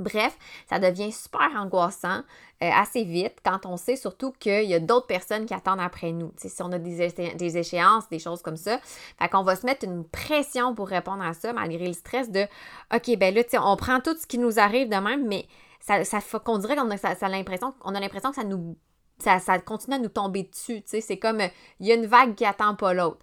Bref, 0.00 0.36
ça 0.68 0.78
devient 0.78 1.12
super 1.12 1.50
angoissant 1.56 2.22
euh, 2.62 2.70
assez 2.72 3.04
vite 3.04 3.36
quand 3.44 3.64
on 3.66 3.76
sait 3.76 3.96
surtout 3.96 4.32
qu'il 4.32 4.64
y 4.64 4.74
a 4.74 4.80
d'autres 4.80 5.06
personnes 5.06 5.46
qui 5.46 5.54
attendent 5.54 5.80
après 5.80 6.12
nous. 6.12 6.32
si 6.36 6.62
on 6.62 6.72
a 6.72 6.78
des, 6.78 7.58
échéances, 7.58 8.08
des 8.08 8.18
choses 8.18 8.42
comme 8.42 8.56
ça. 8.56 8.78
Fait 9.18 9.28
qu'on 9.28 9.42
va 9.42 9.54
se 9.56 9.66
mettre 9.66 9.84
une 9.84 10.04
pression 10.04 10.74
pour 10.74 10.88
répondre 10.88 11.22
à 11.22 11.32
ça, 11.32 11.52
malgré 11.52 11.86
le 11.86 11.92
stress 11.92 12.30
de 12.30 12.46
OK, 12.94 13.16
ben 13.18 13.34
là, 13.34 13.42
on 13.62 13.76
prend 13.76 14.00
tout 14.00 14.16
ce 14.16 14.26
qui 14.26 14.38
nous 14.38 14.58
arrive 14.58 14.88
de 14.88 14.96
même, 14.96 15.26
mais 15.26 15.46
ça, 15.80 16.04
ça 16.04 16.20
qu'on 16.38 16.58
dirait 16.58 16.76
qu'on 16.76 16.90
a, 16.90 17.28
l'impression, 17.28 17.72
qu'on 17.72 17.94
a 17.94 18.00
l'impression 18.00 18.30
que 18.30 18.36
ça 18.36 18.44
nous. 18.44 18.76
Ça, 19.18 19.38
continue 19.60 19.94
à 19.94 19.98
nous 20.00 20.08
tomber 20.08 20.42
dessus. 20.42 20.82
C'est 20.86 21.18
comme 21.18 21.40
il 21.78 21.86
y 21.86 21.92
a 21.92 21.94
une 21.94 22.06
vague 22.06 22.34
qui 22.34 22.44
attend 22.44 22.74
pas 22.74 22.94
l'autre. 22.94 23.18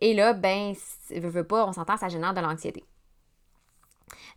Et 0.00 0.14
là, 0.14 0.32
ben, 0.32 0.74
veut 1.10 1.44
pas, 1.44 1.66
on 1.66 1.72
s'entend, 1.72 1.96
ça 1.96 2.08
génère 2.08 2.32
de 2.32 2.40
l'anxiété. 2.40 2.84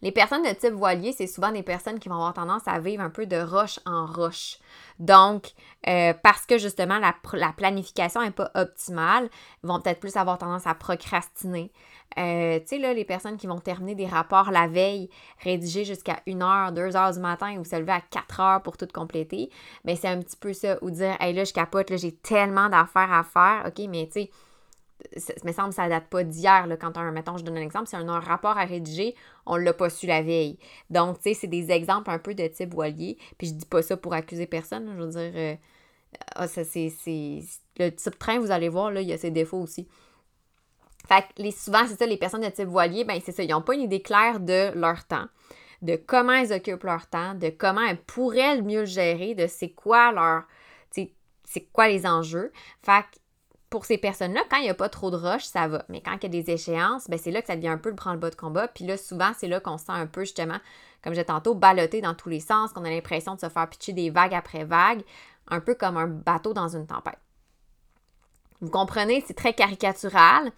Les 0.01 0.12
personnes 0.12 0.44
de 0.44 0.54
type 0.54 0.74
voilier, 0.74 1.12
c'est 1.12 1.28
souvent 1.28 1.51
des 1.51 1.63
personnes 1.63 2.00
qui 2.00 2.07
vont 2.07 2.16
avoir 2.16 2.34
tendance 2.34 2.68
à 2.68 2.80
vivre 2.80 3.04
un 3.04 3.10
peu 3.10 3.25
de 3.25 3.38
roche 3.38 3.80
en 3.86 4.06
roche. 4.06 4.57
Donc, 5.00 5.51
euh, 5.88 6.13
parce 6.24 6.46
que 6.46 6.57
justement, 6.57 7.00
la, 7.00 7.13
planification 7.54 8.22
n'est 8.22 8.31
pas 8.31 8.51
optimale, 8.56 9.30
vont 9.63 9.80
peut-être 9.80 10.00
plus 10.00 10.16
avoir 10.16 10.38
tendance 10.38 10.68
à 10.68 10.74
procrastiner. 10.74 11.72
Euh, 12.18 12.60
tu 12.60 12.68
sais, 12.68 12.78
là, 12.80 12.94
les 12.94 13.06
personnes 13.06 13.38
qui 13.38 13.46
vont 13.46 13.60
terminer 13.60 13.94
des 13.94 14.07
rapports 14.07 14.51
la 14.51 14.68
veille, 14.68 15.10
rédiger 15.44 15.86
jusqu'à 15.86 16.22
1h, 16.25 16.74
2h 16.74 17.13
du 17.13 17.19
matin 17.19 17.57
ou 17.60 17.63
se 17.63 17.75
lever 17.75 17.92
à 17.92 18.00
4h 18.00 18.62
pour 18.62 18.78
tout 18.78 18.88
compléter, 18.92 19.50
bien, 19.86 19.96
c'est 19.96 20.07
un 20.07 20.19
petit 20.19 20.38
peu 20.38 20.53
ça. 20.53 20.77
Ou 20.82 20.91
dire, 20.91 21.15
hey, 21.20 21.34
là, 21.34 21.44
je 21.44 21.53
capote, 21.53 21.89
là, 21.89 21.98
j'ai 21.98 22.13
tellement 22.13 22.70
d'affaires 22.70 23.13
à 23.13 23.24
faire. 23.24 23.63
OK, 23.68 23.86
mais 23.89 24.08
tu 24.08 24.22
sais, 24.22 24.32
ça 25.18 25.34
me 25.44 25.51
semble 25.51 25.74
ça 25.74 25.89
date 25.89 26.08
pas 26.08 26.24
d'hier, 26.24 26.68
quand 26.80 26.98
un, 26.98 27.12
mettons, 27.12 27.38
je 27.38 27.44
donne 27.44 27.58
un 27.58 27.62
exemple, 27.62 27.88
c'est 27.88 27.98
un, 27.98 28.20
rapport 28.20 28.58
à 28.58 28.66
rédiger, 28.66 29.16
on 29.46 29.56
l'a 29.56 29.74
pas 29.74 29.89
su 29.89 30.08
la 30.08 30.22
veille. 30.22 30.58
Donc, 30.89 31.18
tu 31.18 31.30
sais, 31.30 31.34
c'est 31.34 31.48
des 31.48 31.72
exemples 31.72 32.10
un 32.10 32.20
peu 32.20 32.36
de 32.36 32.48
type 32.48 32.74
voilier. 32.74 33.18
Puis 33.38 33.48
je 33.48 33.54
dis 33.54 33.66
pas 33.66 33.82
ça 33.82 33.98
pour 33.98 34.13
accuser 34.13 34.46
personne, 34.46 34.92
je 34.96 35.01
veux 35.01 35.10
dire, 35.10 35.32
euh, 35.36 35.56
ah, 36.36 36.48
ça, 36.48 36.63
c'est, 36.63 36.92
le 37.78 37.89
type 37.89 38.20
train, 38.20 38.39
vous 38.39 38.51
allez 38.51 38.70
voir, 38.70 38.92
là, 38.92 39.01
il 39.01 39.08
y 39.08 39.13
a 39.13 39.18
ses 39.18 39.32
défauts 39.32 39.60
aussi. 39.60 39.88
Fait 41.08 41.22
que 41.22 41.42
les, 41.42 41.51
souvent, 41.51 41.86
c'est 41.88 41.98
ça, 41.98 42.06
les 42.06 42.18
personnes 42.18 42.42
de 42.42 42.50
type 42.50 42.68
voilier, 42.68 43.04
ben 43.04 43.20
c'est 43.24 43.32
ça, 43.32 43.44
ils 43.44 43.50
n'ont 43.50 43.62
pas 43.62 43.74
une 43.74 43.82
idée 43.82 44.01
claire 44.01 44.39
de 44.39 44.72
leur 44.75 45.06
temps, 45.06 45.25
de 45.82 45.96
comment 45.96 46.34
elles 46.34 46.54
occupent 46.54 46.84
leur 46.84 47.08
temps, 47.08 47.34
de 47.34 47.50
comment 47.50 47.82
elles 47.82 48.01
pourraient 48.01 48.62
mieux 48.62 48.82
le 48.82 48.86
gérer, 48.86 49.34
de 49.34 49.48
c'est 49.48 49.70
quoi 49.70 50.12
leur, 50.12 50.44
c'est 51.50 51.62
quoi 51.74 51.88
les 51.88 52.06
enjeux. 52.06 52.51
Fait 52.84 53.01
que 53.01 53.18
pour 53.70 53.86
ces 53.86 53.98
personnes-là, 53.98 54.42
quand 54.50 54.58
il 54.58 54.64
n'y 54.64 54.70
a 54.70 54.76
pas 54.76 54.90
trop 54.90 55.12
de 55.12 55.16
roches, 55.16 55.44
ça 55.44 55.68
va. 55.68 55.86
Mais 55.90 56.02
quand 56.02 56.16
il 56.16 56.24
y 56.24 56.26
a 56.26 56.42
des 56.42 56.52
échéances, 56.52 57.08
ben 57.08 57.20
c'est 57.20 57.32
là 57.32 57.42
que 57.42 57.48
ça 57.48 57.56
devient 57.56 57.68
un 57.68 57.78
peu 57.78 57.90
le 57.90 57.96
prendre-bas 57.96 58.32
de 58.32 58.36
combat. 58.36 58.68
Puis 58.68 58.86
là, 58.86 58.98
souvent, 58.98 59.32
c'est 59.38 59.48
là 59.48 59.60
qu'on 59.60 59.78
se 59.78 59.86
sent 59.86 59.92
un 59.92 60.08
peu, 60.08 60.22
justement, 60.22 60.58
comme 61.04 61.14
j'ai 61.14 61.26
tantôt, 61.26 61.54
ballotté 61.54 62.02
dans 62.02 62.16
tous 62.16 62.30
les 62.30 62.40
sens, 62.40 62.74
qu'on 62.74 62.84
a 62.84 62.90
l'impression 62.90 63.36
de 63.36 63.40
se 63.40 63.50
faire 63.50 63.70
pitcher 63.70 63.94
des 63.94 64.10
vagues 64.10 64.34
après 64.34 64.64
vagues, 64.64 65.04
un 65.48 65.60
peu 65.60 65.76
comme 65.76 65.98
un 65.98 66.08
bateau 66.08 66.54
dans 66.54 66.76
une 66.76 66.88
tempête. 66.88 67.20
Vous 68.62 68.70
comprenez, 68.70 69.24
c'est 69.26 69.36
très 69.36 69.54
caricatural, 69.54 70.52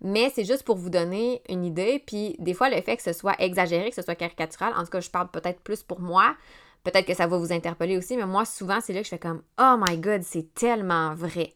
mais 0.00 0.30
c'est 0.32 0.44
juste 0.44 0.62
pour 0.62 0.76
vous 0.76 0.90
donner 0.90 1.42
une 1.48 1.64
idée. 1.64 2.02
Puis 2.06 2.36
des 2.38 2.54
fois, 2.54 2.70
le 2.70 2.80
fait 2.82 2.96
que 2.96 3.02
ce 3.02 3.12
soit 3.12 3.34
exagéré, 3.40 3.88
que 3.88 3.96
ce 3.96 4.02
soit 4.02 4.14
caricatural, 4.14 4.72
en 4.76 4.84
tout 4.84 4.90
cas, 4.90 5.00
je 5.00 5.10
parle 5.10 5.28
peut-être 5.30 5.60
plus 5.60 5.82
pour 5.82 6.00
moi, 6.00 6.36
peut-être 6.84 7.06
que 7.06 7.14
ça 7.14 7.26
va 7.26 7.36
vous 7.36 7.52
interpeller 7.52 7.96
aussi, 7.96 8.16
mais 8.16 8.26
moi, 8.26 8.44
souvent, 8.44 8.80
c'est 8.80 8.92
là 8.92 9.00
que 9.00 9.06
je 9.06 9.10
fais 9.10 9.18
comme 9.18 9.42
Oh 9.60 9.76
my 9.78 9.98
God, 9.98 10.22
c'est 10.22 10.54
tellement 10.54 11.14
vrai. 11.14 11.54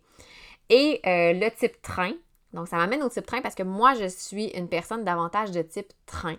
Et 0.74 1.02
euh, 1.06 1.34
le 1.34 1.50
type 1.50 1.82
train, 1.82 2.12
donc 2.54 2.66
ça 2.66 2.76
m'amène 2.76 3.02
au 3.02 3.10
type 3.10 3.26
train 3.26 3.42
parce 3.42 3.54
que 3.54 3.62
moi, 3.62 3.92
je 3.92 4.06
suis 4.06 4.46
une 4.56 4.70
personne 4.70 5.04
davantage 5.04 5.50
de 5.50 5.60
type 5.60 5.92
train. 6.06 6.36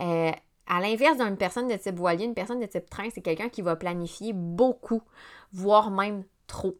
Euh, 0.00 0.32
à 0.66 0.80
l'inverse 0.80 1.16
d'une 1.16 1.36
personne 1.36 1.68
de 1.68 1.76
type 1.76 1.94
voilier, 1.94 2.24
une 2.24 2.34
personne 2.34 2.58
de 2.58 2.66
type 2.66 2.90
train, 2.90 3.08
c'est 3.14 3.20
quelqu'un 3.20 3.48
qui 3.48 3.62
va 3.62 3.76
planifier 3.76 4.32
beaucoup, 4.34 5.00
voire 5.52 5.92
même 5.92 6.24
trop. 6.48 6.76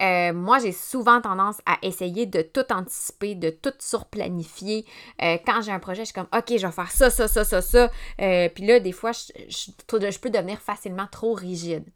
Euh, 0.00 0.32
moi, 0.32 0.60
j'ai 0.60 0.70
souvent 0.70 1.20
tendance 1.20 1.56
à 1.66 1.78
essayer 1.82 2.26
de 2.26 2.42
tout 2.42 2.72
anticiper, 2.72 3.34
de 3.34 3.50
tout 3.50 3.74
surplanifier. 3.80 4.86
Quand 5.18 5.62
j'ai 5.62 5.72
un 5.72 5.80
projet, 5.80 6.02
je 6.02 6.12
suis 6.12 6.14
comme, 6.14 6.28
OK, 6.32 6.56
je 6.56 6.64
vais 6.64 6.72
faire 6.72 6.92
ça, 6.92 7.10
ça, 7.10 7.26
ça, 7.26 7.44
ça, 7.44 7.60
ça. 7.60 7.90
Puis 8.18 8.66
là, 8.66 8.78
des 8.78 8.92
fois, 8.92 9.10
je, 9.10 9.32
je, 9.48 10.18
peux 10.20 10.30
devenir 10.30 10.60
facilement 10.60 11.08
trop 11.10 11.34
rigide. 11.34 11.86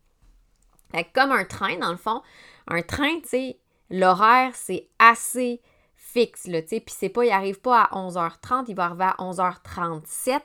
comme 1.14 1.30
un 1.30 1.44
train, 1.44 1.78
dans 1.78 1.92
le 1.92 1.96
fond, 1.96 2.20
un 2.66 2.82
train, 2.82 3.20
tu 3.20 3.28
sais, 3.28 3.60
l'horaire, 3.90 4.52
c'est 4.54 4.88
assez 4.98 5.60
fixe, 5.96 6.46
là, 6.46 6.62
tu 6.62 6.68
sais, 6.68 6.80
puis 6.80 6.94
c'est 6.96 7.08
pas, 7.08 7.24
il 7.24 7.30
arrive 7.30 7.60
pas 7.60 7.82
à 7.82 7.94
11h30, 7.94 8.64
il 8.68 8.74
va 8.74 8.86
arriver 8.86 9.04
à 9.04 9.16
11h37. 9.18 10.40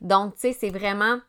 Donc, 0.00 0.34
tu 0.34 0.40
sais, 0.40 0.52
c'est 0.52 0.70
vraiment 0.70 1.20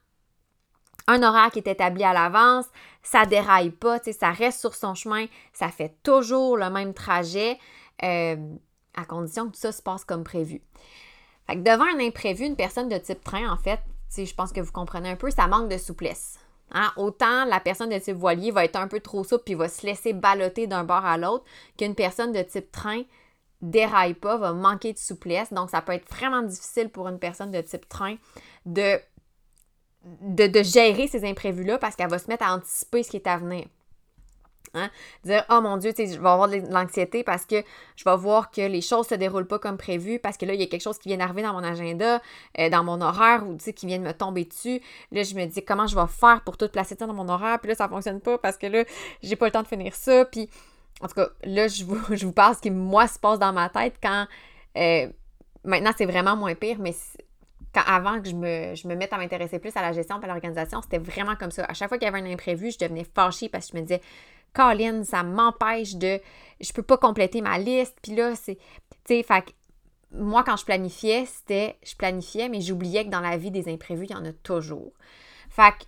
un 1.07 1.21
horaire 1.21 1.51
qui 1.51 1.59
est 1.59 1.67
établi 1.67 2.03
à 2.03 2.13
l'avance, 2.13 2.65
ça 3.01 3.25
déraille 3.25 3.71
pas, 3.71 3.99
ça 3.99 4.31
reste 4.31 4.61
sur 4.61 4.73
son 4.73 4.95
chemin, 4.95 5.25
ça 5.51 5.67
fait 5.67 5.97
toujours 6.03 6.55
le 6.55 6.69
même 6.69 6.93
trajet, 6.93 7.57
euh, 8.03 8.37
à 8.95 9.05
condition 9.05 9.47
que 9.47 9.53
tout 9.53 9.59
ça 9.59 9.71
se 9.71 9.81
passe 9.81 10.05
comme 10.05 10.23
prévu. 10.23 10.61
Fait 11.47 11.57
devant 11.57 11.83
un 11.83 11.99
imprévu, 11.99 12.45
une 12.45 12.55
personne 12.55 12.87
de 12.87 12.97
type 12.97 13.23
train, 13.23 13.51
en 13.51 13.57
fait, 13.57 13.81
je 14.15 14.33
pense 14.33 14.53
que 14.53 14.61
vous 14.61 14.71
comprenez 14.71 15.09
un 15.09 15.15
peu, 15.15 15.29
ça 15.29 15.47
manque 15.47 15.69
de 15.69 15.77
souplesse. 15.77 16.39
Hein? 16.71 16.91
Autant 16.97 17.45
la 17.45 17.59
personne 17.59 17.89
de 17.89 17.99
type 17.99 18.15
voilier 18.15 18.51
va 18.51 18.65
être 18.65 18.75
un 18.75 18.87
peu 18.87 18.99
trop 18.99 19.23
souple 19.23 19.43
puis 19.45 19.53
va 19.53 19.69
se 19.69 19.85
laisser 19.85 20.13
balloter 20.13 20.67
d'un 20.67 20.83
bord 20.83 21.05
à 21.05 21.17
l'autre 21.17 21.45
qu'une 21.77 21.95
personne 21.95 22.31
de 22.31 22.41
type 22.41 22.71
train 22.71 23.03
déraille 23.61 24.13
pas, 24.13 24.37
va 24.37 24.53
manquer 24.53 24.93
de 24.93 24.97
souplesse. 24.97 25.53
Donc, 25.53 25.69
ça 25.69 25.81
peut 25.81 25.93
être 25.93 26.09
vraiment 26.09 26.41
difficile 26.41 26.89
pour 26.89 27.07
une 27.07 27.19
personne 27.19 27.51
de 27.51 27.61
type 27.61 27.87
train 27.87 28.15
de 28.65 28.99
de, 30.27 30.63
gérer 30.63 31.07
ces 31.07 31.23
imprévus-là 31.23 31.77
parce 31.77 31.95
qu'elle 31.95 32.09
va 32.09 32.19
se 32.19 32.27
mettre 32.27 32.43
à 32.43 32.53
anticiper 32.53 33.03
ce 33.03 33.11
qui 33.11 33.15
est 33.15 33.27
à 33.27 33.37
venir. 33.37 33.67
Hein? 34.73 34.89
Dire 35.23 35.45
Oh 35.49 35.61
mon 35.61 35.77
Dieu, 35.77 35.93
je 35.95 36.03
vais 36.03 36.15
avoir 36.15 36.47
de 36.47 36.57
l'anxiété 36.71 37.23
parce 37.23 37.45
que 37.45 37.63
je 37.95 38.03
vais 38.03 38.15
voir 38.15 38.49
que 38.49 38.61
les 38.61 38.81
choses 38.81 39.07
se 39.07 39.15
déroulent 39.15 39.47
pas 39.47 39.59
comme 39.59 39.77
prévu, 39.77 40.19
parce 40.19 40.37
que 40.37 40.45
là, 40.45 40.53
il 40.53 40.59
y 40.59 40.63
a 40.63 40.67
quelque 40.67 40.81
chose 40.81 40.97
qui 40.97 41.09
vient 41.09 41.17
d'arriver 41.17 41.43
dans 41.43 41.53
mon 41.53 41.63
agenda, 41.63 42.21
euh, 42.59 42.69
dans 42.69 42.83
mon 42.83 42.99
horaire, 43.01 43.43
ou 43.47 43.57
qui 43.57 43.85
vient 43.85 43.99
de 43.99 44.03
me 44.03 44.13
tomber 44.13 44.45
dessus. 44.45 44.81
Là, 45.11 45.23
je 45.23 45.35
me 45.35 45.45
dis 45.45 45.63
comment 45.63 45.87
je 45.87 45.95
vais 45.95 46.07
faire 46.07 46.41
pour 46.43 46.57
tout 46.57 46.67
placer 46.69 46.95
ça 46.97 47.05
dans 47.05 47.13
mon 47.13 47.29
horaire, 47.29 47.59
puis 47.59 47.69
là, 47.69 47.75
ça 47.75 47.85
ne 47.85 47.89
fonctionne 47.89 48.19
pas 48.19 48.37
parce 48.37 48.57
que 48.57 48.67
là, 48.67 48.83
j'ai 49.21 49.35
pas 49.35 49.45
le 49.45 49.51
temps 49.51 49.63
de 49.63 49.67
finir 49.67 49.93
ça. 49.93 50.25
Puis, 50.25 50.49
en 51.01 51.07
tout 51.07 51.15
cas, 51.15 51.27
là, 51.43 51.67
je 51.67 51.83
vous, 51.85 51.99
je 52.15 52.25
vous 52.25 52.33
parle 52.33 52.55
ce 52.55 52.61
qui, 52.61 52.71
moi, 52.71 53.07
se 53.07 53.19
passe 53.19 53.39
dans 53.39 53.53
ma 53.53 53.69
tête 53.69 53.95
quand. 54.01 54.27
Euh, 54.77 55.07
maintenant, 55.63 55.91
c'est 55.95 56.05
vraiment 56.05 56.35
moins 56.35 56.55
pire, 56.55 56.77
mais 56.79 56.95
avant 57.79 58.21
que 58.21 58.29
je 58.29 58.35
me, 58.35 58.75
je 58.75 58.87
me 58.87 58.95
mette 58.95 59.13
à 59.13 59.17
m'intéresser 59.17 59.59
plus 59.59 59.75
à 59.75 59.81
la 59.81 59.93
gestion 59.93 60.19
et 60.21 60.23
à 60.23 60.27
l'organisation, 60.27 60.81
c'était 60.81 60.99
vraiment 60.99 61.35
comme 61.35 61.51
ça. 61.51 61.65
À 61.65 61.73
chaque 61.73 61.89
fois 61.89 61.97
qu'il 61.97 62.05
y 62.05 62.09
avait 62.09 62.19
un 62.19 62.31
imprévu, 62.31 62.71
je 62.71 62.77
devenais 62.77 63.05
fâchée 63.15 63.49
parce 63.49 63.67
que 63.67 63.77
je 63.77 63.81
me 63.81 63.85
disais, 63.85 64.01
Colin, 64.53 65.03
ça 65.03 65.23
m'empêche 65.23 65.95
de. 65.95 66.19
Je 66.61 66.71
peux 66.73 66.83
pas 66.83 66.97
compléter 66.97 67.41
ma 67.41 67.57
liste. 67.57 67.97
Puis 68.01 68.15
là, 68.15 68.35
c'est. 68.35 68.55
Tu 69.05 69.15
sais, 69.15 69.23
fait 69.23 69.53
moi, 70.11 70.43
quand 70.43 70.57
je 70.57 70.65
planifiais, 70.65 71.25
c'était. 71.25 71.77
Je 71.83 71.95
planifiais, 71.95 72.49
mais 72.49 72.61
j'oubliais 72.61 73.05
que 73.05 73.09
dans 73.09 73.19
la 73.19 73.37
vie 73.37 73.51
des 73.51 73.67
imprévus, 73.67 74.05
il 74.05 74.11
y 74.11 74.15
en 74.15 74.25
a 74.25 74.31
toujours. 74.31 74.93
Fait 75.49 75.71
que 75.71 75.85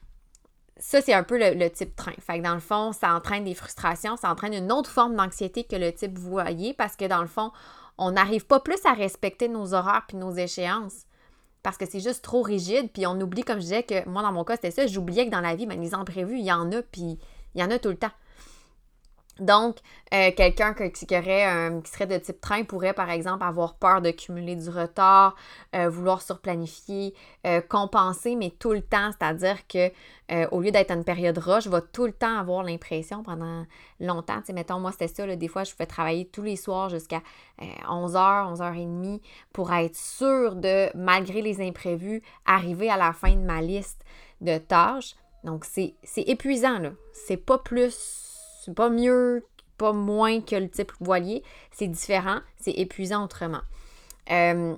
ça, 0.77 1.01
c'est 1.01 1.13
un 1.13 1.23
peu 1.23 1.37
le, 1.37 1.69
type 1.69 1.95
train. 1.95 2.13
Fait 2.19 2.39
que 2.39 2.43
dans 2.43 2.53
le 2.53 2.59
fond, 2.59 2.91
ça 2.91 3.13
entraîne 3.13 3.45
des 3.45 3.53
frustrations, 3.53 4.17
ça 4.17 4.29
entraîne 4.29 4.53
une 4.53 4.71
autre 4.71 4.89
forme 4.89 5.15
d'anxiété 5.15 5.63
que 5.63 5.75
le 5.75 5.93
type 5.93 6.17
voyez 6.17 6.73
parce 6.73 6.95
que 6.95 7.05
dans 7.05 7.21
le 7.21 7.27
fond, 7.27 7.51
on 7.97 8.11
n'arrive 8.11 8.45
pas 8.45 8.59
plus 8.59 8.85
à 8.85 8.93
respecter 8.93 9.47
nos 9.47 9.73
horaires 9.73 10.03
puis 10.07 10.17
nos 10.17 10.33
échéances 10.33 11.05
parce 11.65 11.77
que 11.77 11.87
c'est 11.87 11.99
juste 11.99 12.23
trop 12.23 12.43
rigide. 12.43 12.91
Puis 12.93 13.07
on 13.07 13.19
oublie, 13.19 13.43
comme 13.43 13.55
je 13.55 13.63
disais, 13.63 13.81
que 13.81 14.07
moi, 14.07 14.21
dans 14.21 14.31
mon 14.31 14.43
cas, 14.43 14.53
c'était 14.53 14.69
ça. 14.69 14.85
J'oubliais 14.85 15.25
que 15.25 15.31
dans 15.31 15.41
la 15.41 15.55
vie, 15.55 15.65
ben, 15.65 15.81
les 15.81 15.95
imprévus, 15.95 16.37
il 16.37 16.45
y 16.45 16.51
en 16.51 16.71
a, 16.71 16.83
puis 16.83 17.17
il 17.55 17.61
y 17.61 17.63
en 17.63 17.71
a 17.71 17.79
tout 17.79 17.89
le 17.89 17.97
temps. 17.97 18.11
Donc, 19.39 19.77
euh, 20.13 20.31
quelqu'un 20.35 20.73
qui, 20.73 21.05
serait 21.05 22.07
de 22.07 22.17
type 22.17 22.39
train 22.39 22.63
pourrait, 22.63 22.93
par 22.93 23.09
exemple, 23.09 23.43
avoir 23.43 23.75
peur 23.75 24.01
de 24.01 24.11
cumuler 24.11 24.55
du 24.55 24.69
retard, 24.69 25.35
euh, 25.75 25.89
vouloir 25.89 26.21
surplanifier, 26.21 27.13
euh, 27.45 27.59
compenser, 27.59 28.35
mais 28.35 28.51
tout 28.51 28.71
le 28.71 28.81
temps, 28.81 29.11
c'est-à-dire 29.11 29.67
que 29.67 29.91
au 30.49 30.59
lieu 30.59 30.71
d'être 30.71 30.89
en 30.89 30.95
une 30.95 31.03
période 31.03 31.37
rush, 31.37 31.67
vais 31.67 31.81
tout 31.93 32.07
le 32.07 32.11
temps 32.11 32.39
avoir 32.39 32.63
l'impression 32.63 33.21
pendant 33.21 33.63
longtemps. 33.99 34.39
Tu 34.39 34.47
sais, 34.47 34.53
mettons, 34.53 34.79
moi, 34.79 34.91
c'était 34.91 35.07
ça, 35.07 35.35
des 35.35 35.47
fois, 35.47 35.63
je 35.63 35.71
pouvais 35.73 35.85
travailler 35.85 36.25
tous 36.25 36.41
les 36.41 36.55
soirs 36.55 36.89
jusqu'à 36.89 37.21
11h, 37.61 38.55
11h30 38.55 39.21
pour 39.53 39.71
être 39.71 39.95
sûr 39.95 40.55
de, 40.55 40.89
malgré 40.97 41.43
les 41.43 41.61
imprévus, 41.61 42.23
arriver 42.47 42.89
à 42.89 42.97
la 42.97 43.13
fin 43.13 43.35
de 43.35 43.45
ma 43.45 43.61
liste 43.61 44.03
de 44.41 44.57
tâches. 44.57 45.15
Donc, 45.43 45.63
c'est 45.63 45.93
épuisant, 46.15 46.79
là. 46.79 46.93
C'est 47.13 47.37
pas 47.37 47.59
plus 47.59 48.24
c'est 48.65 48.73
pas 48.73 48.89
mieux, 48.89 49.45
pas 49.77 49.93
moins 49.93 50.41
que 50.41 50.55
le 50.55 50.69
type 50.69 50.91
voilier. 50.99 51.43
C'est 51.71 51.87
différent, 51.87 52.39
c'est 52.57 52.71
épuisant 52.71 53.23
autrement. 53.23 53.61
Euh, 54.31 54.75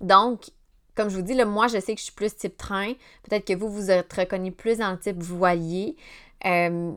donc, 0.00 0.50
comme 0.94 1.08
je 1.08 1.16
vous 1.16 1.22
dis, 1.22 1.34
moi, 1.44 1.66
je 1.66 1.80
sais 1.80 1.94
que 1.94 2.00
je 2.00 2.04
suis 2.04 2.14
plus 2.14 2.34
type 2.34 2.56
train. 2.56 2.92
Peut-être 3.24 3.46
que 3.46 3.54
vous, 3.54 3.70
vous 3.70 3.90
êtes 3.90 4.12
reconnu 4.12 4.52
plus 4.52 4.78
dans 4.78 4.96
type 4.96 5.22
voilier. 5.22 5.96
Euh, 6.44 6.92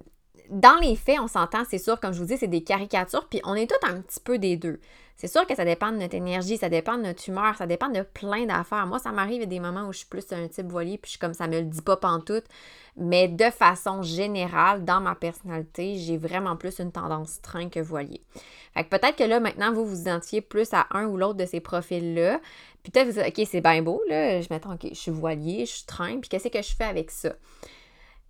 dans 0.49 0.79
les 0.79 0.95
faits, 0.95 1.19
on 1.19 1.27
s'entend, 1.27 1.63
c'est 1.69 1.77
sûr, 1.77 1.99
comme 1.99 2.13
je 2.13 2.19
vous 2.19 2.25
dis, 2.25 2.37
c'est 2.37 2.47
des 2.47 2.63
caricatures, 2.63 3.27
puis 3.27 3.41
on 3.43 3.55
est 3.55 3.69
tous 3.69 3.87
un 3.87 4.01
petit 4.01 4.19
peu 4.19 4.37
des 4.37 4.55
deux. 4.55 4.79
C'est 5.17 5.27
sûr 5.27 5.47
que 5.47 5.55
ça 5.55 5.65
dépend 5.65 5.91
de 5.91 5.97
notre 5.97 6.13
énergie, 6.13 6.57
ça 6.57 6.69
dépend 6.69 6.95
de 6.95 7.01
notre 7.01 7.27
humeur, 7.27 7.55
ça 7.57 7.65
dépend 7.65 7.89
de 7.89 8.01
plein 8.01 8.45
d'affaires. 8.45 8.85
Moi, 8.85 8.99
ça 8.99 9.11
m'arrive 9.11 9.47
des 9.47 9.59
moments 9.59 9.87
où 9.87 9.91
je 9.91 9.99
suis 9.99 10.07
plus 10.07 10.23
un 10.31 10.47
type 10.47 10.67
voilier, 10.67 10.99
puis 10.99 11.09
je 11.09 11.11
suis 11.11 11.19
comme 11.19 11.33
ça 11.33 11.47
me 11.47 11.59
le 11.59 11.65
dit 11.65 11.81
pas 11.81 11.97
pantoute. 11.97 12.45
Mais 12.97 13.27
de 13.27 13.49
façon 13.49 14.03
générale, 14.03 14.85
dans 14.85 15.01
ma 15.01 15.15
personnalité, 15.15 15.95
j'ai 15.97 16.17
vraiment 16.17 16.55
plus 16.55 16.77
une 16.77 16.91
tendance 16.91 17.41
train 17.41 17.67
que 17.67 17.79
voilier. 17.79 18.21
Fait 18.75 18.83
que 18.83 18.89
peut-être 18.89 19.15
que 19.15 19.23
là, 19.23 19.39
maintenant, 19.39 19.73
vous 19.73 19.87
vous 19.87 20.01
identifiez 20.01 20.41
plus 20.41 20.71
à 20.73 20.85
un 20.91 21.05
ou 21.05 21.17
l'autre 21.17 21.37
de 21.37 21.45
ces 21.45 21.61
profils-là. 21.61 22.39
Puis 22.83 22.91
peut-être 22.91 23.07
vous 23.07 23.19
dites, 23.19 23.39
OK, 23.39 23.47
c'est 23.49 23.61
bien 23.61 23.81
beau, 23.81 24.03
là. 24.07 24.39
Je 24.41 24.47
m'attends, 24.51 24.75
OK, 24.75 24.87
je 24.87 24.95
suis 24.95 25.11
voilier, 25.11 25.65
je 25.65 25.77
suis 25.77 25.85
train, 25.87 26.19
puis 26.19 26.29
qu'est-ce 26.29 26.47
que 26.47 26.61
je 26.61 26.75
fais 26.75 26.83
avec 26.83 27.09
ça? 27.09 27.33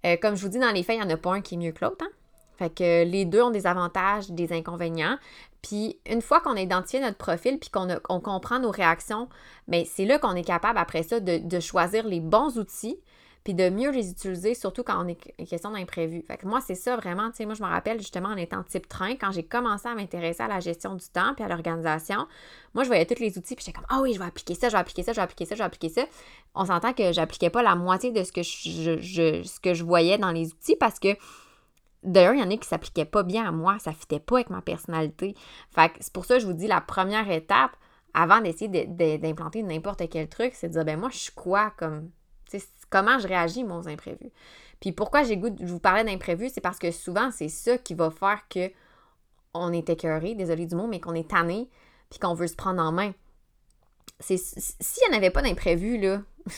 Euh, 0.05 0.15
comme 0.21 0.35
je 0.35 0.41
vous 0.41 0.49
dis, 0.49 0.59
dans 0.59 0.71
les 0.71 0.83
faits, 0.83 0.95
il 0.95 1.05
n'y 1.05 1.11
en 1.11 1.13
a 1.13 1.17
pas 1.17 1.33
un 1.33 1.41
qui 1.41 1.55
est 1.55 1.57
mieux 1.57 1.73
que 1.73 1.83
l'autre. 1.83 2.05
Hein? 2.05 2.11
Fait 2.57 2.73
que 2.73 3.03
les 3.03 3.25
deux 3.25 3.41
ont 3.41 3.51
des 3.51 3.67
avantages, 3.67 4.29
des 4.29 4.51
inconvénients. 4.51 5.17
Puis 5.61 5.99
une 6.09 6.21
fois 6.21 6.39
qu'on 6.39 6.55
a 6.55 6.61
identifié 6.61 6.99
notre 6.99 7.17
profil 7.17 7.59
puis 7.59 7.69
qu'on 7.69 8.19
comprend 8.19 8.59
nos 8.59 8.71
réactions, 8.71 9.27
bien 9.67 9.83
c'est 9.85 10.05
là 10.05 10.19
qu'on 10.19 10.35
est 10.35 10.43
capable 10.43 10.77
après 10.77 11.03
ça 11.03 11.19
de, 11.19 11.59
choisir 11.59 12.07
les 12.07 12.19
bons 12.19 12.57
outils 12.57 12.99
puis 13.43 13.53
de 13.53 13.69
mieux 13.69 13.91
les 13.91 14.09
utiliser, 14.09 14.53
surtout 14.55 14.83
quand 14.83 15.01
on 15.01 15.07
est 15.07 15.47
question 15.47 15.71
d'imprévu. 15.71 16.21
Fait 16.21 16.35
que 16.35 16.45
moi, 16.45 16.59
c'est 16.59 16.75
ça 16.75 16.97
vraiment, 16.97 17.29
tu 17.29 17.37
sais, 17.37 17.45
moi, 17.45 17.55
je 17.55 17.63
me 17.63 17.67
rappelle 17.67 17.97
justement 17.99 18.27
en 18.27 18.35
étant 18.35 18.61
type 18.63 18.89
train, 18.89 19.15
quand 19.15 19.31
j'ai 19.31 19.43
commencé 19.43 19.87
à 19.87 19.95
m'intéresser 19.95 20.43
à 20.43 20.49
la 20.49 20.59
gestion 20.59 20.95
du 20.95 21.05
temps 21.07 21.33
puis 21.33 21.45
à 21.45 21.47
l'organisation, 21.47 22.27
moi, 22.73 22.83
je 22.83 22.89
voyais 22.89 23.05
tous 23.05 23.21
les 23.21 23.37
outils 23.37 23.55
puis 23.55 23.63
j'étais 23.65 23.77
comme, 23.77 23.87
ah 23.87 24.01
oui, 24.01 24.13
je 24.13 24.19
vais 24.19 24.25
appliquer 24.25 24.53
ça, 24.53 24.67
je 24.67 24.73
vais 24.73 24.79
appliquer 24.79 25.03
ça, 25.03 25.13
je 25.13 25.15
vais 25.15 25.21
appliquer 25.21 25.45
ça, 25.45 25.55
je 25.55 25.59
vais 25.59 25.65
appliquer 25.65 25.87
ça. 25.87 26.01
On 26.55 26.65
s'entend 26.65 26.91
que 26.91 27.13
j'appliquais 27.13 27.49
pas 27.49 27.63
la 27.63 27.75
moitié 27.75 28.11
de 28.11 28.21
ce 28.25 28.33
que 28.33 29.73
je 29.73 29.83
voyais 29.85 30.17
dans 30.17 30.31
les 30.31 30.51
outils 30.51 30.75
parce 30.75 30.99
que 30.99 31.15
D'ailleurs, 32.03 32.33
il 32.33 32.39
y 32.39 32.43
en 32.43 32.51
a 32.51 32.57
qui 32.57 32.67
s'appliquaient 32.67 33.05
pas 33.05 33.23
bien 33.23 33.47
à 33.47 33.51
moi, 33.51 33.79
ça 33.79 33.91
fitait 33.91 34.19
pas 34.19 34.35
avec 34.35 34.49
ma 34.49 34.61
personnalité. 34.61 35.35
Fait 35.71 35.91
c'est 35.99 36.13
pour 36.13 36.25
ça 36.25 36.35
que 36.35 36.41
je 36.41 36.47
vous 36.47 36.53
dis 36.53 36.67
la 36.67 36.81
première 36.81 37.29
étape, 37.29 37.75
avant 38.13 38.41
d'essayer 38.41 38.87
d'implanter 39.17 39.63
n'importe 39.63 40.07
quel 40.09 40.27
truc, 40.27 40.53
c'est 40.55 40.69
de 40.69 40.73
dire 40.73 40.85
ben 40.85 40.99
moi, 40.99 41.09
je 41.11 41.17
suis 41.17 41.33
quoi 41.33 41.71
comme. 41.77 42.09
Comment 42.89 43.19
je 43.19 43.27
réagis 43.27 43.65
aux 43.65 43.89
imprévus. 43.89 44.31
Puis 44.79 44.93
pourquoi 44.93 45.23
j'ai 45.23 45.35
goût 45.35 45.49
de 45.49 45.65
vous 45.65 45.79
parler 45.79 46.05
d'imprévus, 46.05 46.49
c'est 46.53 46.61
parce 46.61 46.79
que 46.79 46.91
souvent, 46.91 47.29
c'est 47.31 47.49
ça 47.49 47.77
qui 47.77 47.93
va 47.93 48.09
faire 48.09 48.47
que 48.49 48.71
on 49.53 49.73
est 49.73 49.89
écœuré, 49.89 50.35
désolé 50.35 50.65
du 50.65 50.75
mot, 50.75 50.87
mais 50.87 50.99
qu'on 50.99 51.15
est 51.15 51.29
tanné, 51.29 51.69
puis 52.09 52.19
qu'on 52.19 52.33
veut 52.33 52.47
se 52.47 52.55
prendre 52.55 52.81
en 52.81 52.91
main. 52.91 53.13
S'il 54.19 54.37
n'y 54.37 55.13
en 55.13 55.17
avait 55.17 55.29
pas 55.29 55.41
d'imprévu, 55.41 55.97
là, 55.97 56.21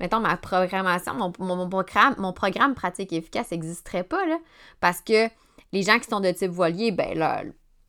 mettons, 0.00 0.20
ma 0.20 0.36
programmation, 0.36 1.14
mon, 1.14 1.30
programme, 1.68 2.14
mon 2.18 2.32
programme 2.32 2.74
pratique 2.74 3.12
efficace 3.12 3.50
n'existerait 3.50 4.04
pas, 4.04 4.24
là, 4.26 4.38
parce 4.80 5.00
que 5.00 5.28
les 5.72 5.82
gens 5.82 5.98
qui 5.98 6.08
sont 6.08 6.20
de 6.20 6.30
type 6.30 6.50
voilier, 6.50 6.92
ben 6.92 7.16
là, 7.16 7.42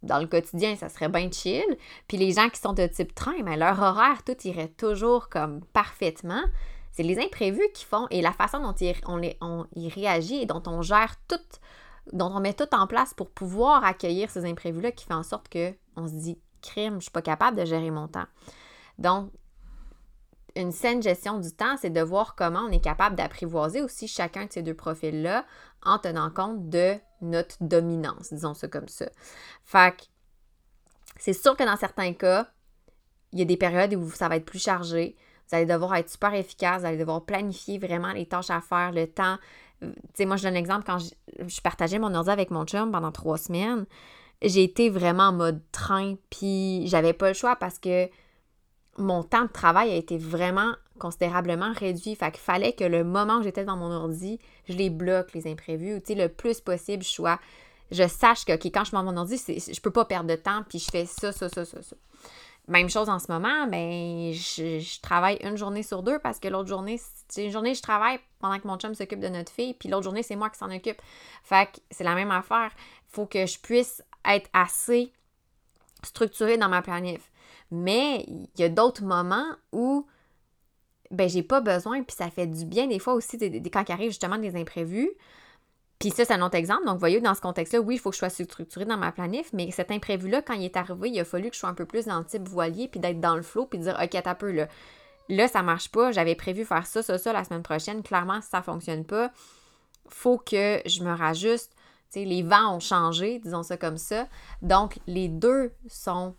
dans 0.03 0.19
le 0.19 0.27
quotidien, 0.27 0.75
ça 0.75 0.89
serait 0.89 1.09
bien 1.09 1.29
chill. 1.31 1.65
Puis 2.07 2.17
les 2.17 2.31
gens 2.31 2.49
qui 2.49 2.59
sont 2.59 2.73
de 2.73 2.85
type 2.87 3.13
train, 3.13 3.41
ben 3.43 3.57
leur 3.57 3.81
horaire, 3.81 4.23
tout 4.23 4.35
irait 4.43 4.69
toujours 4.69 5.29
comme 5.29 5.61
parfaitement. 5.73 6.43
C'est 6.91 7.03
les 7.03 7.19
imprévus 7.19 7.67
qui 7.73 7.85
font 7.85 8.07
et 8.09 8.21
la 8.21 8.31
façon 8.31 8.59
dont 8.59 8.75
on, 9.05 9.17
les, 9.17 9.37
on 9.41 9.65
y 9.75 9.89
réagit 9.89 10.41
et 10.41 10.45
dont 10.45 10.63
on 10.65 10.81
gère 10.81 11.15
tout, 11.27 11.35
dont 12.13 12.31
on 12.33 12.39
met 12.39 12.53
tout 12.53 12.73
en 12.73 12.87
place 12.87 13.13
pour 13.13 13.29
pouvoir 13.29 13.83
accueillir 13.83 14.29
ces 14.29 14.45
imprévus-là 14.45 14.91
qui 14.91 15.05
fait 15.05 15.13
en 15.13 15.23
sorte 15.23 15.51
qu'on 15.51 16.07
se 16.07 16.13
dit 16.13 16.39
crime, 16.61 16.95
je 16.95 17.03
suis 17.03 17.11
pas 17.11 17.21
capable 17.21 17.57
de 17.57 17.65
gérer 17.65 17.91
mon 17.91 18.07
temps. 18.07 18.27
Donc, 18.97 19.29
une 20.55 20.71
saine 20.71 21.01
gestion 21.01 21.39
du 21.39 21.51
temps, 21.51 21.75
c'est 21.77 21.89
de 21.89 22.01
voir 22.01 22.35
comment 22.35 22.61
on 22.61 22.71
est 22.71 22.83
capable 22.83 23.15
d'apprivoiser 23.15 23.81
aussi 23.81 24.07
chacun 24.07 24.45
de 24.45 24.53
ces 24.53 24.61
deux 24.61 24.73
profils-là 24.73 25.45
en 25.83 25.99
tenant 25.99 26.29
compte 26.29 26.69
de 26.69 26.95
notre 27.21 27.57
dominance, 27.61 28.33
disons 28.33 28.53
ça 28.53 28.67
comme 28.67 28.87
ça. 28.87 29.07
Fait 29.63 29.95
c'est 31.17 31.33
sûr 31.33 31.55
que 31.55 31.63
dans 31.63 31.77
certains 31.77 32.13
cas, 32.13 32.47
il 33.31 33.39
y 33.39 33.41
a 33.41 33.45
des 33.45 33.57
périodes 33.57 33.93
où 33.95 34.09
ça 34.09 34.27
va 34.27 34.37
être 34.37 34.45
plus 34.45 34.61
chargé. 34.61 35.15
Vous 35.47 35.55
allez 35.55 35.65
devoir 35.65 35.95
être 35.95 36.09
super 36.09 36.33
efficace, 36.33 36.81
vous 36.81 36.87
allez 36.87 36.97
devoir 36.97 37.23
planifier 37.25 37.77
vraiment 37.77 38.11
les 38.11 38.25
tâches 38.25 38.49
à 38.49 38.61
faire, 38.61 38.91
le 38.91 39.07
temps, 39.07 39.37
tu 39.81 39.87
sais, 40.13 40.25
moi, 40.25 40.37
je 40.37 40.43
donne 40.43 40.53
l'exemple 40.53 40.83
quand 40.85 40.99
je, 40.99 41.09
je, 41.47 41.61
partageais 41.61 41.99
mon 41.99 42.13
ordi 42.13 42.29
avec 42.29 42.49
mon 42.49 42.65
chum 42.65 42.91
pendant 42.91 43.11
trois 43.11 43.37
semaines, 43.37 43.85
j'ai 44.41 44.63
été 44.63 44.89
vraiment 44.89 45.23
en 45.23 45.33
mode 45.33 45.61
train, 45.71 46.15
puis 46.29 46.87
j'avais 46.87 47.13
pas 47.13 47.29
le 47.29 47.33
choix 47.33 47.55
parce 47.55 47.77
que 47.79 48.09
mon 48.97 49.23
temps 49.23 49.43
de 49.43 49.51
travail 49.51 49.91
a 49.91 49.95
été 49.95 50.17
vraiment 50.17 50.73
considérablement 50.99 51.73
réduit. 51.73 52.15
Fait 52.15 52.31
qu'il 52.31 52.41
fallait 52.41 52.73
que 52.73 52.83
le 52.83 53.03
moment 53.03 53.37
où 53.37 53.43
j'étais 53.43 53.65
dans 53.65 53.77
mon 53.77 53.91
ordi, 53.91 54.39
je 54.67 54.73
les 54.73 54.89
bloque, 54.89 55.33
les 55.33 55.47
imprévus, 55.47 56.01
tu 56.01 56.13
sais, 56.13 56.15
le 56.15 56.29
plus 56.29 56.61
possible, 56.61 57.03
je 57.03 57.09
sois, 57.09 57.39
je 57.91 58.07
sache 58.07 58.45
que, 58.45 58.53
quand 58.53 58.81
je 58.81 58.85
suis 58.85 58.95
dans 58.95 59.03
mon 59.03 59.17
ordi, 59.17 59.37
je 59.37 59.81
peux 59.81 59.91
pas 59.91 60.05
perdre 60.05 60.29
de 60.29 60.35
temps, 60.35 60.63
puis 60.67 60.79
je 60.79 60.89
fais 60.89 61.05
ça, 61.05 61.31
ça, 61.31 61.49
ça, 61.49 61.65
ça, 61.65 61.81
ça. 61.81 61.95
Même 62.67 62.89
chose 62.89 63.09
en 63.09 63.19
ce 63.19 63.31
moment, 63.31 63.67
ben, 63.67 64.33
je, 64.33 64.99
travaille 65.01 65.37
une 65.43 65.55
journée 65.55 65.83
sur 65.83 66.01
deux 66.01 66.17
parce 66.17 66.39
que 66.39 66.47
l'autre 66.47 66.67
journée, 66.67 66.99
c'est 67.27 67.45
une 67.45 67.51
journée, 67.51 67.75
je 67.75 67.81
travaille 67.83 68.19
pendant 68.39 68.57
que 68.57 68.67
mon 68.67 68.77
chum 68.77 68.95
s'occupe 68.95 69.19
de 69.19 69.27
notre 69.27 69.51
fille, 69.51 69.75
puis 69.75 69.87
l'autre 69.87 70.03
journée, 70.03 70.23
c'est 70.23 70.35
moi 70.35 70.49
qui 70.49 70.57
s'en 70.57 70.71
occupe. 70.71 70.99
Fait 71.43 71.67
que 71.67 71.79
c'est 71.91 72.03
la 72.03 72.15
même 72.15 72.31
affaire. 72.31 72.71
Faut 73.07 73.27
que 73.27 73.45
je 73.45 73.59
puisse 73.59 74.01
être 74.25 74.49
assez 74.53 75.11
structurée 76.01 76.57
dans 76.57 76.69
ma 76.69 76.81
planif. 76.81 77.31
Mais 77.71 78.25
il 78.27 78.49
y 78.57 78.63
a 78.63 78.69
d'autres 78.69 79.03
moments 79.03 79.47
où 79.71 80.05
ben 81.11 81.29
j'ai 81.29 81.43
pas 81.43 81.61
besoin, 81.61 82.03
puis 82.03 82.15
ça 82.15 82.29
fait 82.29 82.47
du 82.47 82.65
bien 82.65 82.87
des 82.87 82.99
fois 82.99 83.13
aussi 83.13 83.37
des, 83.37 83.61
quand 83.69 83.87
il 83.87 83.91
arrive 83.91 84.09
justement 84.09 84.37
des 84.37 84.55
imprévus. 84.55 85.11
Puis 85.99 86.11
ça, 86.11 86.25
c'est 86.25 86.33
un 86.33 86.41
autre 86.41 86.55
exemple. 86.55 86.85
Donc, 86.85 86.99
voyez, 86.99 87.21
dans 87.21 87.33
ce 87.33 87.41
contexte-là, 87.41 87.79
oui, 87.79 87.95
il 87.95 87.99
faut 87.99 88.09
que 88.09 88.15
je 88.15 88.19
sois 88.19 88.29
structurée 88.29 88.85
dans 88.85 88.97
ma 88.97 89.11
planif, 89.11 89.51
mais 89.53 89.71
cet 89.71 89.91
imprévu-là, 89.91 90.41
quand 90.41 90.53
il 90.53 90.65
est 90.65 90.75
arrivé, 90.75 91.09
il 91.09 91.19
a 91.19 91.25
fallu 91.25 91.49
que 91.49 91.55
je 91.55 91.59
sois 91.59 91.69
un 91.69 91.73
peu 91.73 91.85
plus 91.85 92.05
dans 92.05 92.19
le 92.19 92.25
type 92.25 92.47
voilier, 92.47 92.89
puis 92.89 92.99
d'être 92.99 93.21
dans 93.21 93.35
le 93.35 93.41
flow, 93.41 93.65
puis 93.65 93.79
dire, 93.79 93.97
OK, 94.01 94.09
t'as 94.09 94.35
peu, 94.35 94.51
là. 94.51 94.67
Là, 95.29 95.47
ça 95.47 95.63
marche 95.63 95.89
pas. 95.89 96.11
J'avais 96.11 96.35
prévu 96.35 96.65
faire 96.65 96.85
ça, 96.85 97.01
ça, 97.01 97.17
ça 97.17 97.33
la 97.33 97.43
semaine 97.43 97.63
prochaine. 97.63 98.03
Clairement, 98.03 98.41
si 98.41 98.49
ça 98.49 98.61
fonctionne 98.61 99.05
pas, 99.05 99.31
faut 100.07 100.37
que 100.37 100.81
je 100.85 101.03
me 101.03 101.15
rajuste. 101.15 101.73
sais, 102.09 102.25
les 102.25 102.43
vents 102.43 102.75
ont 102.75 102.79
changé, 102.79 103.39
disons 103.39 103.63
ça 103.63 103.77
comme 103.77 103.97
ça. 103.97 104.27
Donc, 104.61 104.99
les 105.07 105.29
deux 105.29 105.71
sont 105.87 106.35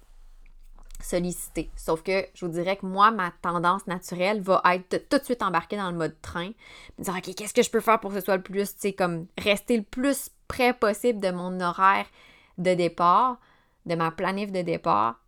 solliciter. 1.06 1.70
Sauf 1.76 2.02
que 2.02 2.26
je 2.34 2.44
vous 2.44 2.52
dirais 2.52 2.76
que 2.76 2.86
moi, 2.86 3.10
ma 3.10 3.30
tendance 3.42 3.86
naturelle 3.86 4.40
va 4.40 4.60
être 4.72 4.90
de 4.90 4.98
tout 4.98 5.18
de 5.18 5.24
suite 5.24 5.42
embarquer 5.42 5.76
dans 5.76 5.90
le 5.90 5.96
mode 5.96 6.20
train, 6.20 6.50
me 6.98 7.04
dire 7.04 7.14
OK, 7.16 7.34
qu'est-ce 7.34 7.54
que 7.54 7.62
je 7.62 7.70
peux 7.70 7.80
faire 7.80 8.00
pour 8.00 8.10
que 8.10 8.18
ce 8.18 8.24
soit 8.24 8.36
le 8.36 8.42
plus, 8.42 8.74
tu 8.74 8.80
sais, 8.80 8.92
comme 8.92 9.26
rester 9.38 9.76
le 9.76 9.84
plus 9.84 10.30
près 10.48 10.72
possible 10.72 11.20
de 11.20 11.30
mon 11.30 11.60
horaire 11.60 12.06
de 12.58 12.74
départ, 12.74 13.38
de 13.84 13.94
ma 13.94 14.10
planif 14.10 14.50
de 14.50 14.62
départ. 14.62 15.20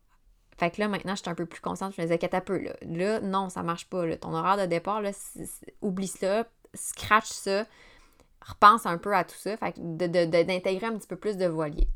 Fait 0.58 0.70
que 0.70 0.80
là, 0.80 0.88
maintenant, 0.88 1.14
je 1.14 1.22
suis 1.22 1.30
un 1.30 1.36
peu 1.36 1.46
plus 1.46 1.60
consciente. 1.60 1.94
Je 1.96 2.02
me 2.02 2.06
disais, 2.08 2.34
un 2.34 2.40
peu, 2.40 2.58
là. 2.58 2.72
Là, 2.82 3.20
non, 3.20 3.48
ça 3.48 3.62
marche 3.62 3.88
pas. 3.88 4.16
Ton 4.16 4.34
horaire 4.34 4.56
de 4.56 4.66
départ, 4.66 5.00
là, 5.00 5.12
oublie 5.80 6.08
ça, 6.08 6.44
scratch 6.74 7.28
ça, 7.28 7.64
repense 8.44 8.84
un 8.84 8.98
peu 8.98 9.14
à 9.14 9.22
tout 9.22 9.36
ça. 9.36 9.56
Fait 9.56 9.72
que 9.72 9.80
d'intégrer 9.80 10.86
un 10.86 10.96
petit 10.98 11.06
peu 11.06 11.14
plus 11.14 11.36
de 11.36 11.46
voilier. 11.46 11.86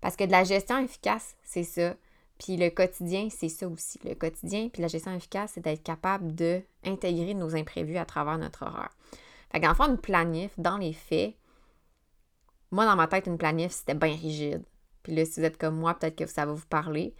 Parce 0.00 0.16
que 0.16 0.24
de 0.24 0.32
la 0.32 0.42
gestion 0.42 0.78
efficace, 0.78 1.36
c'est 1.44 1.62
ça 1.62 1.94
puis 2.42 2.56
le 2.56 2.70
quotidien, 2.70 3.28
c'est 3.30 3.48
ça 3.48 3.68
aussi. 3.68 4.00
Le 4.04 4.14
quotidien, 4.14 4.68
puis 4.68 4.82
la 4.82 4.88
gestion 4.88 5.14
efficace, 5.14 5.52
c'est 5.54 5.60
d'être 5.60 5.82
capable 5.82 6.34
d'intégrer 6.34 7.34
nos 7.34 7.54
imprévus 7.54 7.98
à 7.98 8.04
travers 8.04 8.36
notre 8.36 8.64
horaire. 8.64 8.90
Fait 9.52 9.60
qu'en 9.60 9.74
fait, 9.74 9.84
une 9.84 9.98
planif, 9.98 10.50
dans 10.58 10.76
les 10.76 10.92
faits, 10.92 11.34
moi, 12.72 12.84
dans 12.84 12.96
ma 12.96 13.06
tête, 13.06 13.26
une 13.26 13.38
planif, 13.38 13.70
c'était 13.70 13.94
bien 13.94 14.16
rigide. 14.16 14.64
Puis 15.04 15.14
là, 15.14 15.24
si 15.24 15.38
vous 15.38 15.46
êtes 15.46 15.58
comme 15.58 15.76
moi, 15.76 15.94
peut-être 15.94 16.16
que 16.16 16.26
ça 16.26 16.44
va 16.44 16.52
vous 16.52 16.66
parler. 16.66 17.14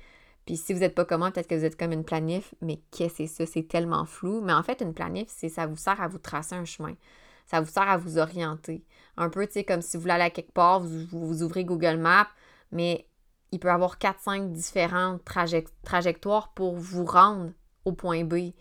Puis 0.44 0.56
si 0.56 0.72
vous 0.72 0.80
n'êtes 0.80 0.94
pas 0.94 1.04
comme 1.04 1.20
moi, 1.20 1.30
peut-être 1.30 1.46
que 1.46 1.54
vous 1.54 1.64
êtes 1.64 1.78
comme 1.78 1.92
une 1.92 2.04
planif, 2.04 2.52
mais 2.60 2.80
qu'est-ce 2.90 3.18
que 3.18 3.26
c'est 3.26 3.46
ça? 3.46 3.46
C'est 3.46 3.68
tellement 3.68 4.06
flou. 4.06 4.40
Mais 4.40 4.52
en 4.52 4.62
fait, 4.64 4.80
une 4.80 4.94
planif, 4.94 5.28
c'est 5.28 5.50
ça 5.50 5.66
vous 5.66 5.76
sert 5.76 6.00
à 6.00 6.08
vous 6.08 6.18
tracer 6.18 6.56
un 6.56 6.64
chemin. 6.64 6.94
Ça 7.46 7.60
vous 7.60 7.70
sert 7.70 7.88
à 7.88 7.96
vous 7.96 8.18
orienter. 8.18 8.82
Un 9.16 9.28
peu, 9.28 9.46
tu 9.46 9.52
sais, 9.52 9.64
comme 9.64 9.82
si 9.82 9.96
vous 9.96 10.00
voulez 10.00 10.14
aller 10.14 10.24
à 10.24 10.30
quelque 10.30 10.52
part, 10.52 10.80
vous, 10.80 11.06
vous 11.12 11.42
ouvrez 11.42 11.64
Google 11.64 11.98
Maps, 11.98 12.28
mais 12.72 13.06
il 13.52 13.60
peut 13.60 13.68
y 13.68 13.70
avoir 13.70 13.98
4-5 13.98 14.50
différentes 14.52 15.22
trajectoires 15.84 16.52
pour 16.54 16.76
vous 16.76 17.04
rendre 17.04 17.52
au 17.84 17.92
point 17.92 18.24
B. 18.24 18.52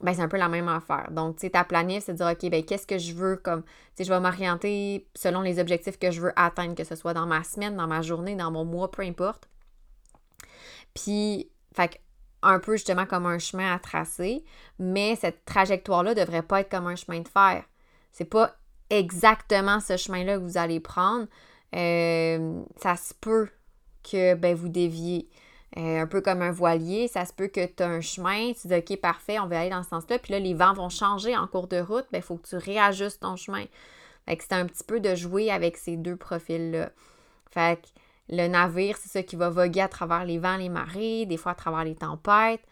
Ben, 0.00 0.14
c'est 0.14 0.22
un 0.22 0.28
peu 0.28 0.36
la 0.36 0.48
même 0.48 0.68
affaire. 0.68 1.10
Donc, 1.10 1.36
tu 1.36 1.42
sais, 1.42 1.50
ta 1.50 1.64
planif, 1.64 2.04
c'est 2.04 2.12
de 2.12 2.16
dire, 2.16 2.26
OK, 2.26 2.50
ben, 2.50 2.64
qu'est-ce 2.64 2.86
que 2.86 2.98
je 2.98 3.14
veux 3.14 3.36
comme, 3.36 3.62
tu 3.62 3.70
sais, 3.96 4.04
je 4.04 4.12
vais 4.12 4.20
m'orienter 4.20 5.08
selon 5.14 5.42
les 5.42 5.60
objectifs 5.60 5.98
que 5.98 6.10
je 6.10 6.20
veux 6.20 6.32
atteindre, 6.36 6.74
que 6.74 6.84
ce 6.84 6.96
soit 6.96 7.14
dans 7.14 7.26
ma 7.26 7.44
semaine, 7.44 7.76
dans 7.76 7.86
ma 7.86 8.02
journée, 8.02 8.34
dans 8.34 8.50
mon 8.50 8.64
mois, 8.64 8.90
peu 8.90 9.02
importe. 9.02 9.48
Puis, 10.94 11.50
fait 11.74 12.00
un 12.42 12.58
peu 12.58 12.72
justement 12.72 13.06
comme 13.06 13.26
un 13.26 13.38
chemin 13.38 13.72
à 13.72 13.78
tracer, 13.78 14.44
mais 14.78 15.16
cette 15.16 15.44
trajectoire-là 15.44 16.14
ne 16.14 16.20
devrait 16.20 16.42
pas 16.42 16.60
être 16.60 16.70
comme 16.70 16.88
un 16.88 16.96
chemin 16.96 17.20
de 17.20 17.28
fer. 17.28 17.64
C'est 18.10 18.24
pas 18.24 18.56
exactement 18.90 19.80
ce 19.80 19.96
chemin-là 19.96 20.38
que 20.38 20.42
vous 20.42 20.58
allez 20.58 20.80
prendre. 20.80 21.26
Euh, 21.74 22.62
ça 22.76 22.96
se 22.96 23.14
peut 23.14 23.48
que 24.02 24.34
ben, 24.34 24.54
vous 24.54 24.68
déviez. 24.68 25.28
Euh, 25.78 26.02
un 26.02 26.06
peu 26.06 26.20
comme 26.20 26.42
un 26.42 26.52
voilier, 26.52 27.08
ça 27.08 27.24
se 27.24 27.32
peut 27.32 27.48
que 27.48 27.64
tu 27.64 27.82
as 27.82 27.88
un 27.88 28.02
chemin, 28.02 28.52
tu 28.52 28.68
dis 28.68 28.74
OK, 28.74 29.00
parfait, 29.00 29.38
on 29.38 29.46
va 29.46 29.60
aller 29.60 29.70
dans 29.70 29.82
ce 29.82 29.88
sens-là, 29.88 30.18
puis 30.18 30.32
là, 30.32 30.38
les 30.38 30.52
vents 30.52 30.74
vont 30.74 30.90
changer 30.90 31.34
en 31.34 31.46
cours 31.46 31.66
de 31.66 31.80
route, 31.80 32.04
il 32.10 32.12
ben, 32.12 32.22
faut 32.22 32.36
que 32.36 32.46
tu 32.46 32.56
réajustes 32.56 33.20
ton 33.20 33.36
chemin. 33.36 33.64
Fait 34.26 34.36
que 34.36 34.44
c'est 34.44 34.52
un 34.52 34.66
petit 34.66 34.84
peu 34.84 35.00
de 35.00 35.14
jouer 35.14 35.50
avec 35.50 35.78
ces 35.78 35.96
deux 35.96 36.16
profils-là. 36.16 36.90
Fait 37.50 37.80
que 37.80 37.88
le 38.28 38.48
navire, 38.48 38.98
c'est 38.98 39.08
ça 39.08 39.22
qui 39.22 39.34
va 39.34 39.48
voguer 39.48 39.80
à 39.80 39.88
travers 39.88 40.24
les 40.24 40.38
vents, 40.38 40.56
les 40.56 40.68
marées, 40.68 41.24
des 41.24 41.38
fois 41.38 41.52
à 41.52 41.54
travers 41.54 41.84
les 41.84 41.94
tempêtes. 41.94 42.62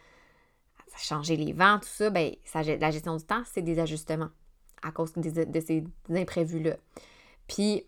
Changer 0.97 1.37
les 1.37 1.53
vents, 1.53 1.79
tout 1.79 1.87
ça, 1.87 2.09
ben, 2.09 2.35
ça, 2.45 2.61
la 2.63 2.91
gestion 2.91 3.15
du 3.15 3.23
temps, 3.23 3.43
c'est 3.51 3.61
des 3.61 3.79
ajustements 3.79 4.29
à 4.83 4.91
cause 4.91 5.13
de 5.13 5.59
ces 5.59 5.83
imprévus-là. 6.09 6.75
Puis, 7.47 7.85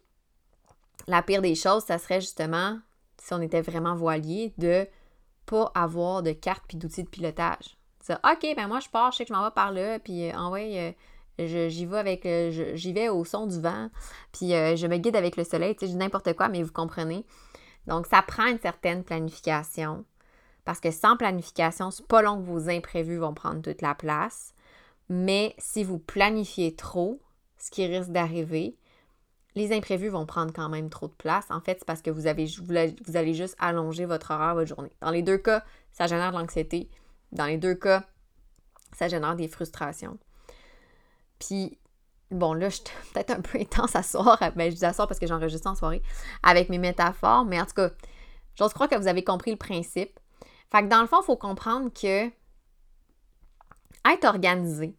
la 1.07 1.21
pire 1.21 1.41
des 1.41 1.55
choses, 1.55 1.83
ça 1.83 1.97
serait 1.97 2.21
justement 2.21 2.79
si 3.23 3.33
on 3.33 3.41
était 3.41 3.61
vraiment 3.61 3.95
voilier, 3.95 4.53
de 4.57 4.85
pas 5.45 5.71
avoir 5.75 6.23
de 6.23 6.33
carte 6.33 6.63
puis 6.67 6.77
d'outils 6.77 7.03
de 7.03 7.09
pilotage. 7.09 7.77
C'est 8.01 8.15
OK, 8.15 8.55
ben 8.55 8.67
moi 8.67 8.81
je 8.81 8.89
pars, 8.89 9.11
je 9.11 9.17
sais 9.17 9.23
que 9.25 9.29
je 9.29 9.33
m'en 9.33 9.45
vais 9.45 9.51
par 9.51 9.71
là, 9.71 9.97
puis 9.99 10.29
euh, 10.29 10.91
euh 11.39 11.69
j'y 11.69 11.85
vais 11.85 11.97
avec 11.97 12.25
euh, 12.25 12.73
j'y 12.75 12.91
vais 12.91 13.07
au 13.07 13.23
son 13.23 13.47
du 13.47 13.61
vent, 13.61 13.89
puis 14.33 14.49
je 14.49 14.87
me 14.87 14.97
guide 14.97 15.15
avec 15.15 15.37
le 15.37 15.45
soleil, 15.45 15.75
tu 15.75 15.87
sais, 15.87 15.93
n'importe 15.93 16.33
quoi, 16.33 16.49
mais 16.49 16.63
vous 16.63 16.73
comprenez. 16.73 17.25
Donc, 17.87 18.07
ça 18.07 18.21
prend 18.21 18.47
une 18.47 18.59
certaine 18.59 19.03
planification. 19.03 20.05
Parce 20.65 20.79
que 20.79 20.91
sans 20.91 21.17
planification, 21.17 21.91
c'est 21.91 22.07
pas 22.07 22.21
long 22.21 22.37
que 22.37 22.45
vos 22.45 22.69
imprévus 22.69 23.17
vont 23.17 23.33
prendre 23.33 23.61
toute 23.61 23.81
la 23.81 23.95
place. 23.95 24.53
Mais 25.09 25.53
si 25.57 25.83
vous 25.83 25.99
planifiez 25.99 26.75
trop, 26.75 27.19
ce 27.57 27.69
qui 27.69 27.85
risque 27.85 28.11
d'arriver, 28.11 28.77
les 29.55 29.71
imprévus 29.71 30.09
vont 30.09 30.25
prendre 30.25 30.51
quand 30.51 30.69
même 30.69 30.89
trop 30.89 31.07
de 31.07 31.13
place. 31.13 31.45
En 31.49 31.61
fait, 31.61 31.77
c'est 31.79 31.85
parce 31.85 32.01
que 32.01 32.09
vous, 32.09 32.27
allez 32.27 33.33
juste 33.33 33.55
allonger 33.59 34.05
votre 34.05 34.31
horaire, 34.31 34.55
votre 34.55 34.67
journée. 34.67 34.91
Dans 35.01 35.11
les 35.11 35.21
deux 35.21 35.37
cas, 35.37 35.63
ça 35.91 36.07
génère 36.07 36.31
de 36.31 36.37
l'anxiété. 36.37 36.89
Dans 37.31 37.45
les 37.45 37.57
deux 37.57 37.75
cas, 37.75 38.03
ça 38.97 39.07
génère 39.07 39.35
des 39.35 39.47
frustrations. 39.47 40.17
Puis, 41.39 41.77
bon, 42.31 42.53
là, 42.53 42.69
je 42.69 42.75
suis 42.75 42.83
peut-être 43.13 43.31
un 43.31 43.41
peu 43.41 43.59
intense 43.59 43.95
à 43.95 44.03
soir. 44.03 44.39
Ben, 44.55 44.71
je 44.71 44.77
dis 44.77 44.85
à 44.85 44.93
soir 44.93 45.07
parce 45.07 45.19
que 45.19 45.27
j'enregistre 45.27 45.69
en 45.69 45.75
soirée 45.75 46.01
avec 46.41 46.69
mes 46.69 46.79
métaphores. 46.79 47.45
Mais 47.45 47.61
en 47.61 47.65
tout 47.65 47.75
cas, 47.75 47.91
j'ose 48.55 48.73
croire 48.73 48.89
que 48.89 48.95
vous 48.95 49.07
avez 49.07 49.23
compris 49.23 49.51
le 49.51 49.57
principe. 49.57 50.19
Fait 50.71 50.81
que 50.81 50.87
dans 50.87 51.01
le 51.01 51.07
fond, 51.07 51.21
il 51.21 51.25
faut 51.25 51.37
comprendre 51.37 51.91
que 51.93 52.27
être 54.05 54.25
organisé, 54.25 54.95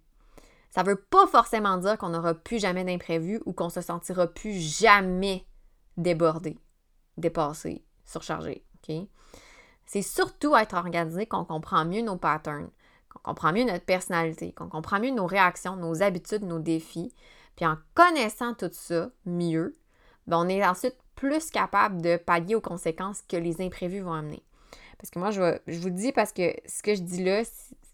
ça 0.74 0.82
ne 0.82 0.88
veut 0.88 0.96
pas 0.96 1.28
forcément 1.28 1.76
dire 1.76 1.96
qu'on 1.96 2.08
n'aura 2.08 2.34
plus 2.34 2.58
jamais 2.58 2.82
d'imprévu 2.82 3.40
ou 3.46 3.52
qu'on 3.52 3.68
se 3.68 3.80
sentira 3.80 4.26
plus 4.26 4.54
jamais 4.54 5.46
débordé, 5.96 6.58
dépassé, 7.16 7.84
surchargé. 8.04 8.64
C'est 9.87 10.02
surtout 10.02 10.56
être 10.56 10.74
organisé 10.74 11.26
qu'on 11.26 11.44
comprend 11.44 11.84
mieux 11.84 12.02
nos 12.02 12.16
patterns, 12.16 12.70
qu'on 13.08 13.20
comprend 13.20 13.52
mieux 13.52 13.62
notre 13.62 13.84
personnalité, 13.84 14.50
qu'on 14.50 14.68
comprend 14.68 14.98
mieux 14.98 15.12
nos 15.12 15.26
réactions, 15.26 15.76
nos 15.76 16.02
habitudes, 16.02 16.42
nos 16.42 16.58
défis. 16.58 17.14
Puis 17.54 17.66
en 17.66 17.78
connaissant 17.94 18.52
tout 18.54 18.70
ça 18.72 19.10
mieux, 19.26 19.76
ben, 20.26 20.38
on 20.38 20.48
est 20.48 20.66
ensuite 20.66 20.96
plus 21.14 21.50
capable 21.50 22.02
de 22.02 22.16
pallier 22.16 22.56
aux 22.56 22.60
conséquences 22.60 23.22
que 23.22 23.37
les 23.37 23.62
imprévus 23.62 24.00
vont 24.00 24.14
amener. 24.14 24.42
Parce 24.98 25.10
que 25.10 25.20
moi, 25.20 25.30
je, 25.30 25.56
je 25.68 25.78
vous 25.78 25.90
dis 25.90 26.10
parce 26.10 26.32
que 26.32 26.52
ce 26.66 26.82
que 26.82 26.96
je 26.96 27.02
dis 27.02 27.22
là, 27.22 27.42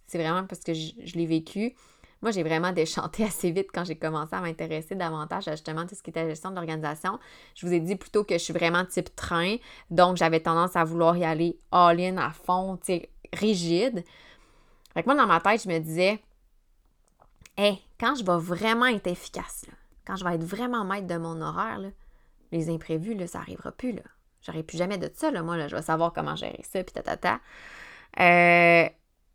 c'est 0.07 0.19
vraiment 0.19 0.47
parce 0.47 0.62
que 0.62 0.73
je 0.73 1.14
l'ai 1.14 1.27
vécu. 1.27 1.75
Moi, 2.23 2.31
j'ai 2.33 2.43
vraiment 2.43 2.73
déchanté 2.73 3.25
assez 3.27 3.51
vite 3.51 3.69
quand 3.73 3.85
j'ai 3.85 3.97
commencé 3.97 4.35
à 4.35 4.41
m'intéresser 4.41 4.95
davantage 4.95 5.49
à 5.49 5.53
justement 5.53 5.87
tout 5.87 5.95
ce 5.95 6.03
qui 6.03 6.11
était 6.11 6.29
gestion 6.29 6.51
de 6.51 6.57
l'organisation. 6.57 7.19
Je 7.55 7.67
vous 7.67 7.73
ai 7.73 7.81
dit 7.81 7.97
plutôt 7.97 8.25
que 8.25 8.35
je 8.35 8.43
suis 8.43 8.53
vraiment 8.53 8.85
type 8.85 9.15
train, 9.17 9.57
donc 9.91 10.17
j'avais 10.17 10.41
tendance 10.41 10.77
à 10.77 10.85
vouloir 10.85 11.17
y 11.17 11.25
aller 11.25 11.59
all-in 11.73 12.17
à 12.19 12.31
fond, 12.31 12.77
tu 12.77 12.87
sais, 12.87 13.11
rigide. 13.33 14.05
Fait 14.95 15.03
que 15.03 15.09
moi, 15.09 15.17
dans 15.17 15.27
ma 15.27 15.41
tête, 15.41 15.63
je 15.63 15.69
me 15.69 15.79
disais, 15.79 16.21
hé, 17.57 17.79
quand 17.99 18.15
je 18.15 18.25
vais 18.25 18.39
vraiment 18.39 18.87
être 18.87 19.07
efficace, 19.07 19.65
quand 20.07 20.17
je 20.17 20.25
vais 20.25 20.35
être 20.35 20.45
vraiment 20.45 20.85
maître 20.85 21.07
de 21.07 21.17
mon 21.17 21.41
horaire, 21.41 21.81
les 22.53 22.69
imprévus, 22.69 23.17
ça 23.29 23.39
n'arrivera 23.39 23.73
plus. 23.73 23.95
J'aurai 24.43 24.63
plus 24.63 24.79
jamais 24.79 24.99
de 24.99 25.11
ça. 25.15 25.31
Moi, 25.43 25.69
je 25.69 25.77
vais 25.77 25.83
savoir 25.83 26.13
comment 26.13 26.35
gérer 26.35 26.63
ça, 26.65 26.83
puis 26.83 26.95
ta. 26.95 27.41
Euh, 28.19 28.89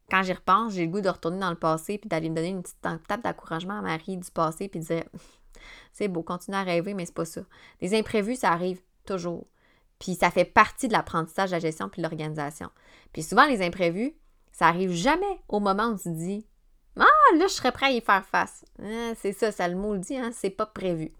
quand 0.09 0.23
j'y 0.23 0.33
repense, 0.33 0.73
j'ai 0.73 0.85
le 0.85 0.91
goût 0.91 1.01
de 1.01 1.09
retourner 1.09 1.39
dans 1.39 1.49
le 1.49 1.55
passé 1.55 1.97
puis 1.97 2.07
d'aller 2.07 2.29
me 2.29 2.35
donner 2.35 2.49
une 2.49 2.61
petite 2.61 2.81
tape 2.81 3.23
d'encouragement 3.23 3.79
à 3.79 3.81
Marie 3.81 4.17
du 4.17 4.31
passé 4.31 4.67
puis 4.67 4.79
de 4.79 4.85
dire 4.85 5.03
C'est 5.93 6.07
beau, 6.07 6.21
continuer 6.21 6.57
à 6.57 6.63
rêver, 6.63 6.93
mais 6.93 7.05
c'est 7.05 7.15
pas 7.15 7.25
ça. 7.25 7.41
Des 7.79 7.97
imprévus, 7.97 8.35
ça 8.35 8.51
arrive 8.51 8.81
toujours. 9.05 9.47
Puis 9.99 10.15
ça 10.15 10.29
fait 10.29 10.45
partie 10.45 10.87
de 10.87 10.93
l'apprentissage 10.93 11.49
de 11.49 11.55
la 11.55 11.59
gestion 11.59 11.89
puis 11.89 12.01
de 12.01 12.07
l'organisation. 12.07 12.69
Puis 13.13 13.23
souvent, 13.23 13.45
les 13.45 13.61
imprévus, 13.61 14.13
ça 14.51 14.67
arrive 14.67 14.91
jamais 14.91 15.39
au 15.47 15.59
moment 15.59 15.87
où 15.87 15.97
tu 15.97 16.11
dis 16.11 16.45
Ah, 16.97 17.05
là, 17.37 17.47
je 17.47 17.53
serais 17.53 17.71
prêt 17.71 17.87
à 17.87 17.91
y 17.91 18.01
faire 18.01 18.25
face. 18.25 18.65
Hein, 18.81 19.13
c'est 19.17 19.31
ça, 19.31 19.51
ça 19.51 19.67
le 19.67 19.75
mot 19.75 19.93
le 19.93 19.99
dit, 19.99 20.17
hein, 20.17 20.31
c'est 20.33 20.49
pas 20.49 20.65
prévu. 20.65 21.11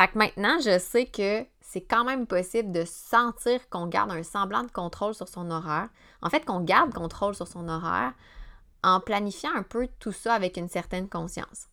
Fait 0.00 0.08
que 0.08 0.18
maintenant, 0.18 0.58
je 0.60 0.78
sais 0.78 1.06
que 1.06 1.44
c'est 1.72 1.80
quand 1.80 2.04
même 2.04 2.26
possible 2.26 2.70
de 2.70 2.84
sentir 2.84 3.66
qu'on 3.70 3.86
garde 3.86 4.10
un 4.10 4.22
semblant 4.22 4.62
de 4.62 4.70
contrôle 4.70 5.14
sur 5.14 5.26
son 5.26 5.50
horaire. 5.50 5.88
En 6.20 6.28
fait, 6.28 6.44
qu'on 6.44 6.60
garde 6.60 6.92
contrôle 6.92 7.34
sur 7.34 7.48
son 7.48 7.66
horaire 7.66 8.12
en 8.82 9.00
planifiant 9.00 9.54
un 9.54 9.62
peu 9.62 9.88
tout 9.98 10.12
ça 10.12 10.34
avec 10.34 10.58
une 10.58 10.68
certaine 10.68 11.08
conscience. 11.08 11.68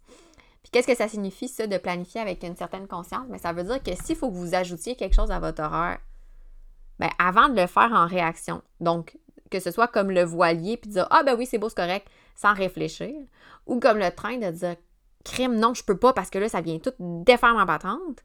Puis 0.63 0.71
qu'est-ce 0.71 0.87
que 0.87 0.95
ça 0.95 1.09
signifie, 1.09 1.49
ça, 1.49 1.67
de 1.67 1.77
planifier 1.77 2.21
avec 2.21 2.43
une 2.43 2.55
certaine 2.55 2.87
conscience? 2.87 3.25
Mais 3.29 3.39
ça 3.39 3.51
veut 3.51 3.65
dire 3.65 3.83
que 3.83 3.93
s'il 3.93 4.15
faut 4.15 4.29
que 4.29 4.37
vous 4.37 4.55
ajoutiez 4.55 4.95
quelque 4.95 5.15
chose 5.15 5.31
à 5.31 5.39
votre 5.39 5.61
horaire, 5.61 5.99
bien, 6.97 7.09
avant 7.19 7.49
de 7.49 7.59
le 7.59 7.67
faire 7.67 7.91
en 7.91 8.07
réaction, 8.07 8.61
donc 8.79 9.17
que 9.51 9.59
ce 9.59 9.69
soit 9.69 9.89
comme 9.89 10.11
le 10.11 10.23
voilier, 10.23 10.77
puis 10.77 10.91
dire 10.91 11.07
Ah 11.09 11.23
ben 11.23 11.35
oui, 11.37 11.45
c'est 11.45 11.57
beau, 11.57 11.67
c'est 11.67 11.75
correct, 11.75 12.07
sans 12.37 12.53
réfléchir, 12.53 13.13
ou 13.65 13.81
comme 13.81 13.97
le 13.97 14.11
train 14.11 14.37
de 14.37 14.49
dire 14.49 14.77
Crime, 15.25 15.55
non, 15.55 15.73
je 15.73 15.83
peux 15.83 15.97
pas 15.97 16.13
parce 16.13 16.29
que 16.29 16.39
là, 16.39 16.47
ça 16.47 16.61
vient 16.61 16.79
tout 16.79 16.93
défaire 16.99 17.53
ma 17.53 17.65
patente, 17.65 18.23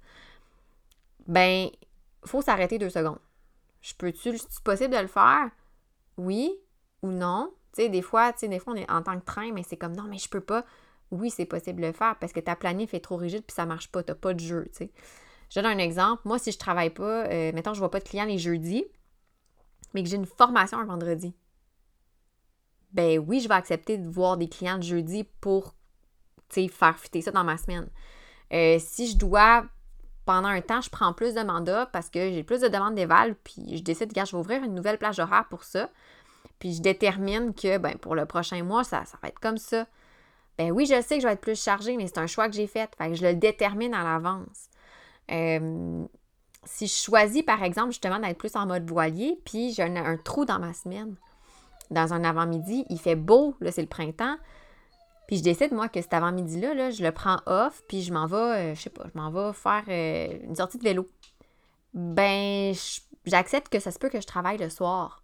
ben, 1.26 1.68
faut 2.24 2.42
s'arrêter 2.42 2.78
deux 2.78 2.90
secondes. 2.90 3.18
Je 3.80 3.94
peux-tu, 3.94 4.38
c'est 4.38 4.62
possible 4.62 4.94
de 4.94 5.00
le 5.00 5.06
faire? 5.06 5.50
Oui 6.16 6.52
ou 7.02 7.08
non? 7.08 7.52
Tu 7.74 7.82
sais, 7.82 7.88
des 7.88 8.02
fois, 8.02 8.32
tu 8.32 8.40
sais, 8.40 8.48
des 8.48 8.58
fois, 8.58 8.72
on 8.74 8.76
est 8.76 8.90
en 8.90 9.02
tant 9.02 9.18
que 9.18 9.24
train, 9.24 9.52
mais 9.52 9.62
c'est 9.62 9.76
comme 9.76 9.94
non, 9.94 10.04
mais 10.04 10.18
je 10.18 10.28
peux 10.28 10.40
pas. 10.40 10.64
Oui, 11.10 11.30
c'est 11.30 11.44
possible 11.44 11.80
de 11.82 11.86
le 11.88 11.92
faire 11.92 12.16
parce 12.18 12.32
que 12.32 12.40
ta 12.40 12.56
planif 12.56 12.94
est 12.94 13.00
trop 13.00 13.16
rigide 13.16 13.44
puis 13.44 13.54
ça 13.54 13.66
marche 13.66 13.88
pas, 13.88 14.02
t'as 14.02 14.14
pas 14.14 14.34
de 14.34 14.40
jeu, 14.40 14.64
tu 14.66 14.78
sais. 14.78 14.92
Je 15.50 15.60
donne 15.60 15.70
un 15.70 15.78
exemple. 15.78 16.22
Moi, 16.24 16.38
si 16.38 16.50
je 16.50 16.58
travaille 16.58 16.90
pas, 16.90 17.26
euh, 17.26 17.52
mettons, 17.52 17.74
je 17.74 17.78
vois 17.78 17.90
pas 17.90 18.00
de 18.00 18.04
clients 18.04 18.24
les 18.24 18.38
jeudis, 18.38 18.84
mais 19.92 20.02
que 20.02 20.08
j'ai 20.08 20.16
une 20.16 20.26
formation 20.26 20.78
un 20.78 20.84
vendredi, 20.84 21.34
ben 22.92 23.18
oui, 23.18 23.40
je 23.40 23.48
vais 23.48 23.54
accepter 23.54 23.98
de 23.98 24.08
voir 24.08 24.36
des 24.36 24.48
clients 24.48 24.76
le 24.76 24.82
jeudi 24.82 25.24
pour, 25.40 25.74
tu 26.48 26.62
sais, 26.62 26.68
faire 26.68 26.98
fitter 26.98 27.22
ça 27.22 27.32
dans 27.32 27.44
ma 27.44 27.58
semaine. 27.58 27.88
Euh, 28.52 28.78
si 28.78 29.08
je 29.08 29.16
dois 29.16 29.66
pendant 30.24 30.48
un 30.48 30.60
temps, 30.60 30.80
je 30.80 30.90
prends 30.90 31.12
plus 31.12 31.34
de 31.34 31.42
mandats 31.42 31.86
parce 31.86 32.08
que 32.08 32.30
j'ai 32.30 32.42
plus 32.42 32.60
de 32.60 32.68
demandes 32.68 32.94
d'éval, 32.94 33.34
puis 33.36 33.76
je 33.76 33.82
décide, 33.82 34.12
que 34.12 34.24
je 34.24 34.32
vais 34.32 34.38
ouvrir 34.38 34.62
une 34.62 34.74
nouvelle 34.74 34.98
plage 34.98 35.18
horaire 35.18 35.46
pour 35.50 35.64
ça. 35.64 35.90
Puis 36.58 36.74
je 36.74 36.82
détermine 36.82 37.54
que 37.54 37.78
ben, 37.78 37.96
pour 37.98 38.14
le 38.14 38.24
prochain 38.26 38.62
mois, 38.62 38.84
ça, 38.84 39.02
va 39.22 39.28
être 39.28 39.40
comme 39.40 39.58
ça. 39.58 39.86
Ben 40.56 40.70
oui, 40.70 40.86
je 40.86 41.00
sais 41.02 41.16
que 41.16 41.22
je 41.22 41.26
vais 41.26 41.34
être 41.34 41.40
plus 41.40 41.60
chargée, 41.60 41.96
mais 41.96 42.06
c'est 42.06 42.18
un 42.18 42.26
choix 42.26 42.48
que 42.48 42.54
j'ai 42.54 42.66
fait. 42.66 42.90
Fait 42.96 43.08
que 43.08 43.14
je 43.14 43.26
le 43.26 43.34
détermine 43.34 43.92
à 43.92 44.04
l'avance. 44.04 44.70
Si 46.66 46.86
je 46.86 46.94
choisis, 46.94 47.42
par 47.42 47.62
exemple, 47.62 47.90
justement, 47.90 48.18
d'être 48.18 48.38
plus 48.38 48.56
en 48.56 48.66
mode 48.66 48.88
voilier, 48.88 49.38
puis 49.44 49.72
j'ai 49.74 49.82
un, 49.82 50.16
trou 50.16 50.44
dans 50.44 50.58
ma 50.58 50.72
semaine, 50.72 51.16
dans 51.90 52.14
un 52.14 52.24
avant-midi, 52.24 52.86
il 52.88 52.98
fait 52.98 53.16
beau, 53.16 53.54
là, 53.60 53.70
c'est 53.70 53.82
le 53.82 53.88
printemps, 53.88 54.36
puis 55.26 55.38
je 55.38 55.42
décide, 55.42 55.72
moi, 55.72 55.88
que 55.88 56.00
cet 56.00 56.14
avant-midi-là, 56.14 56.74
là, 56.74 56.90
je 56.90 57.02
le 57.02 57.12
prends 57.12 57.38
off, 57.46 57.82
puis 57.88 58.02
je 58.02 58.12
m'en 58.12 58.26
vais, 58.26 58.36
euh, 58.36 58.74
je 58.74 58.82
sais 58.82 58.90
pas, 58.90 59.04
je 59.12 59.18
m'en 59.18 59.30
vais 59.30 59.52
faire 59.52 59.84
euh, 59.88 60.38
une 60.44 60.54
sortie 60.54 60.78
de 60.78 60.82
vélo. 60.82 61.08
Ben, 61.94 62.74
j'accepte 63.24 63.70
que 63.70 63.78
ça 63.78 63.90
se 63.90 63.98
peut 63.98 64.08
que 64.08 64.20
je 64.20 64.26
travaille 64.26 64.58
le 64.58 64.68
soir. 64.68 65.22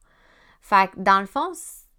Fait 0.60 0.90
que, 0.90 1.00
dans 1.00 1.20
le 1.20 1.26
fond, 1.26 1.52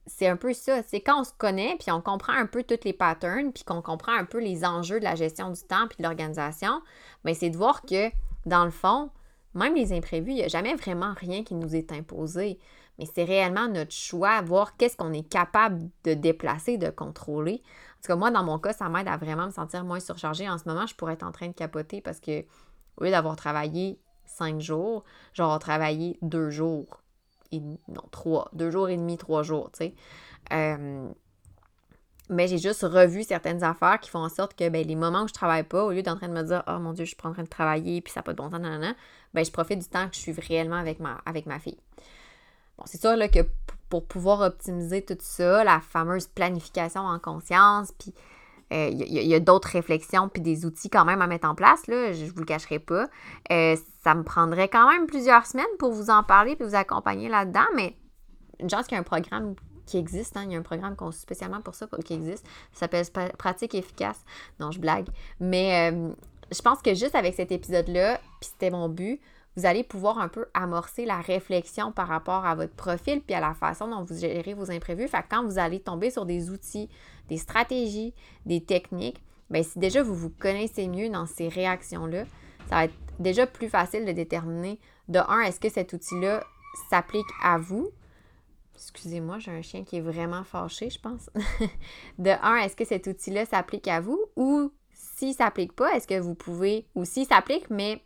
c'est 0.08 0.28
un 0.28 0.36
peu 0.36 0.54
ça. 0.54 0.82
C'est 0.84 1.02
quand 1.02 1.22
on 1.22 1.24
se 1.24 1.34
connaît, 1.38 1.76
puis 1.80 1.92
on 1.92 2.02
comprend 2.02 2.34
un 2.34 2.46
peu 2.46 2.64
tous 2.64 2.84
les 2.86 2.94
patterns, 2.94 3.52
puis 3.52 3.64
qu'on 3.64 3.82
comprend 3.82 4.14
un 4.14 4.26
peu 4.26 4.40
les 4.40 4.66
enjeux 4.66 5.00
de 5.00 5.04
la 5.04 5.16
gestion 5.16 5.52
du 5.52 5.62
temps, 5.62 5.88
puis 5.88 5.98
de 6.00 6.04
l'organisation, 6.04 6.82
ben, 7.24 7.36
c'est 7.36 7.50
de 7.50 7.58
voir 7.58 7.84
que, 7.84 8.10
dans 8.46 8.66
le 8.66 8.72
fond, 8.72 9.10
même 9.54 9.76
les 9.76 9.94
imprévus, 9.94 10.32
il 10.32 10.36
n'y 10.36 10.44
a 10.44 10.48
jamais 10.48 10.76
vraiment 10.76 11.14
rien 11.16 11.44
qui 11.44 11.56
nous 11.56 11.76
est 11.76 11.92
imposé. 11.92 12.58
Mais 13.00 13.06
c'est 13.06 13.24
réellement 13.24 13.68
notre 13.68 13.92
choix, 13.92 14.42
voir 14.42 14.78
qu'est-ce 14.78 14.96
qu'on 14.96 15.14
est 15.14 15.28
capable 15.28 15.90
de 16.04 16.14
déplacer, 16.14 16.78
de 16.78 16.90
contrôler. 16.90 17.62
En 18.02 18.04
tout 18.04 18.08
cas, 18.08 18.16
moi, 18.16 18.32
dans 18.32 18.44
mon 18.44 18.58
cas, 18.58 18.74
ça 18.74 18.90
m'aide 18.90 19.08
à 19.08 19.16
vraiment 19.16 19.46
me 19.46 19.52
sentir 19.52 19.84
moins 19.84 20.00
surchargée. 20.00 20.50
En 20.50 20.58
ce 20.58 20.68
moment, 20.68 20.88
je 20.88 20.96
pourrais 20.96 21.14
être 21.14 21.22
en 21.22 21.32
train 21.32 21.48
de 21.50 21.54
capoter 21.54 22.02
parce 22.02 22.20
que, 22.20 22.44
au 22.98 23.04
lieu 23.04 23.12
d'avoir 23.12 23.36
travaillé 23.36 24.00
cinq 24.26 24.60
jours, 24.60 25.04
j'aurais 25.34 25.60
travaillé 25.60 26.18
deux 26.24 26.50
jours. 26.50 27.04
Non, 27.52 28.02
trois. 28.10 28.50
Deux 28.54 28.72
jours 28.72 28.90
et 28.90 28.98
demi, 28.98 29.18
trois 29.18 29.44
jours, 29.44 29.70
tu 29.72 29.86
sais. 29.86 29.96
Euh, 30.52 31.12
mais 32.30 32.48
j'ai 32.48 32.58
juste 32.58 32.82
revu 32.82 33.24
certaines 33.24 33.64
affaires 33.64 34.00
qui 34.00 34.10
font 34.10 34.24
en 34.24 34.30
sorte 34.30 34.56
que 34.56 34.68
ben, 34.70 34.84
les 34.88 34.96
moments 34.96 35.24
où 35.24 35.28
je 35.28 35.34
travaille 35.34 35.64
pas, 35.64 35.84
au 35.84 35.92
lieu 35.92 36.02
d'en 36.02 36.16
train 36.16 36.28
de 36.28 36.34
me 36.34 36.42
dire 36.42 36.64
Oh 36.66 36.80
mon 36.80 36.94
Dieu, 36.94 37.06
je 37.06 37.12
suis 37.12 37.18
en 37.24 37.34
train 37.34 37.44
de 37.44 37.50
travailler, 37.50 38.02
puis 38.02 38.12
ça 38.12 38.22
n'a 38.22 38.24
pas 38.24 38.32
de 38.32 38.38
bon 38.38 38.50
temps, 38.50 38.58
nan, 38.58 38.96
ben, 39.36 39.46
je 39.46 39.52
profite 39.52 39.78
du 39.78 39.88
temps 39.88 40.10
que 40.10 40.16
je 40.16 40.22
suis 40.22 40.32
réellement 40.32 40.78
avec 40.78 41.00
ma, 41.00 41.22
avec 41.28 41.46
ma 41.46 41.60
fille. 41.60 41.78
Bon, 42.80 42.86
c'est 42.88 43.00
sûr 43.00 43.16
là, 43.16 43.28
que 43.28 43.42
pour 43.92 44.06
pouvoir 44.06 44.40
optimiser 44.40 45.04
tout 45.04 45.18
ça, 45.20 45.66
la 45.66 45.82
fameuse 45.82 46.28
planification 46.28 47.02
en 47.02 47.20
conscience, 47.20 47.92
puis 47.92 48.14
euh, 48.72 48.88
il 48.90 49.28
y 49.28 49.36
a, 49.36 49.40
d'autres 49.42 49.68
réflexions 49.68 50.30
puis 50.30 50.42
des 50.42 50.66
outils 50.66 50.90
quand 50.90 51.04
même 51.04 51.22
à 51.22 51.28
mettre 51.28 51.46
en 51.46 51.56
place, 51.56 51.88
là, 51.88 52.14
je 52.14 52.24
ne 52.24 52.30
vous 52.30 52.40
le 52.40 52.46
cacherai 52.46 52.80
pas. 52.80 53.10
Euh, 53.52 53.76
ça 54.02 54.16
me 54.16 54.24
prendrait 54.24 54.70
quand 54.70 54.90
même 54.90 55.08
plusieurs 55.08 55.46
semaines 55.46 55.66
pour 55.78 55.92
vous 55.92 56.10
en 56.10 56.24
parler 56.24 56.56
et 56.58 56.64
vous 56.64 56.74
accompagner 56.74 57.28
là-dedans, 57.28 57.68
mais 57.76 57.98
une 58.62 58.70
chance 58.70 58.86
qu'il 58.86 58.96
y 58.96 58.98
a 58.98 59.02
un 59.02 59.04
programme 59.04 59.56
qui 59.86 59.98
existe, 59.98 60.38
hein, 60.38 60.44
il 60.46 60.54
y 60.54 60.56
a 60.56 60.60
un 60.60 60.64
programme 60.64 60.96
conçu 60.96 61.20
spécialement 61.20 61.60
pour 61.60 61.76
ça 61.76 61.86
qui 62.06 62.14
existe, 62.14 62.48
ça 62.72 62.88
s'appelle 62.88 63.06
Pratique 63.38 63.76
efficace. 63.76 64.24
Non, 64.62 64.72
je 64.72 64.80
blague. 64.80 65.08
Mais 65.42 65.92
euh, 65.92 66.14
je 66.50 66.62
pense 66.62 66.82
que 66.82 66.94
juste 66.94 67.16
avec 67.16 67.36
cet 67.36 67.52
épisode-là, 67.52 68.22
puis 68.40 68.52
c'était 68.54 68.70
mon 68.70 68.88
but, 68.88 69.20
vous 69.58 69.66
allez 69.66 69.84
pouvoir 69.84 70.20
un 70.20 70.30
peu 70.30 70.46
amorcer 70.54 71.06
la 71.06 71.20
réflexion 71.20 71.92
par 71.92 72.08
rapport 72.08 72.46
à 72.46 72.56
votre 72.56 72.74
profil 72.74 73.22
puis 73.22 73.36
à 73.36 73.40
la 73.40 73.54
façon 73.54 73.88
dont 73.88 74.04
vous 74.04 74.18
gérez 74.18 74.54
vos 74.54 74.72
imprévus. 74.72 75.08
Fait 75.08 75.24
que 75.24 75.30
quand 75.30 75.46
vous 75.46 75.60
allez 75.60 75.80
tomber 75.80 76.10
sur 76.10 76.26
des 76.26 76.50
outils, 76.50 76.90
des 77.28 77.38
stratégies, 77.38 78.14
des 78.46 78.64
techniques, 78.64 79.22
bien, 79.50 79.64
si 79.64 79.78
déjà 79.78 80.04
vous 80.04 80.16
vous 80.16 80.30
connaissez 80.30 80.88
mieux 80.88 81.10
dans 81.10 81.26
ces 81.26 81.50
réactions-là, 81.50 82.24
ça 82.70 82.76
va 82.76 82.86
être 82.86 82.94
déjà 83.20 83.46
plus 83.46 83.70
facile 83.70 84.06
de 84.06 84.12
déterminer 84.12 84.80
de 85.10 85.20
un, 85.20 85.42
est-ce 85.42 85.60
que 85.60 85.70
cet 85.70 85.94
outil-là 85.94 86.44
s'applique 86.90 87.28
à 87.44 87.58
vous? 87.58 87.90
Excusez-moi, 88.76 89.40
j'ai 89.40 89.52
un 89.52 89.62
chien 89.62 89.84
qui 89.84 89.98
est 89.98 90.02
vraiment 90.02 90.44
fâché, 90.44 90.90
je 90.90 91.00
pense. 91.00 91.30
de 92.18 92.32
un, 92.42 92.56
est-ce 92.58 92.76
que 92.76 92.86
cet 92.86 93.08
outil-là 93.08 93.46
s'applique 93.46 93.88
à 93.88 94.00
vous? 94.00 94.20
Ou 94.38 94.72
s'il 94.94 95.30
ne 95.30 95.34
s'applique 95.34 95.74
pas, 95.74 95.94
est-ce 95.94 96.08
que 96.08 96.20
vous 96.20 96.34
pouvez, 96.34 96.86
ou 96.96 97.06
s'il 97.06 97.28
s'applique, 97.28 97.70
mais 97.70 98.02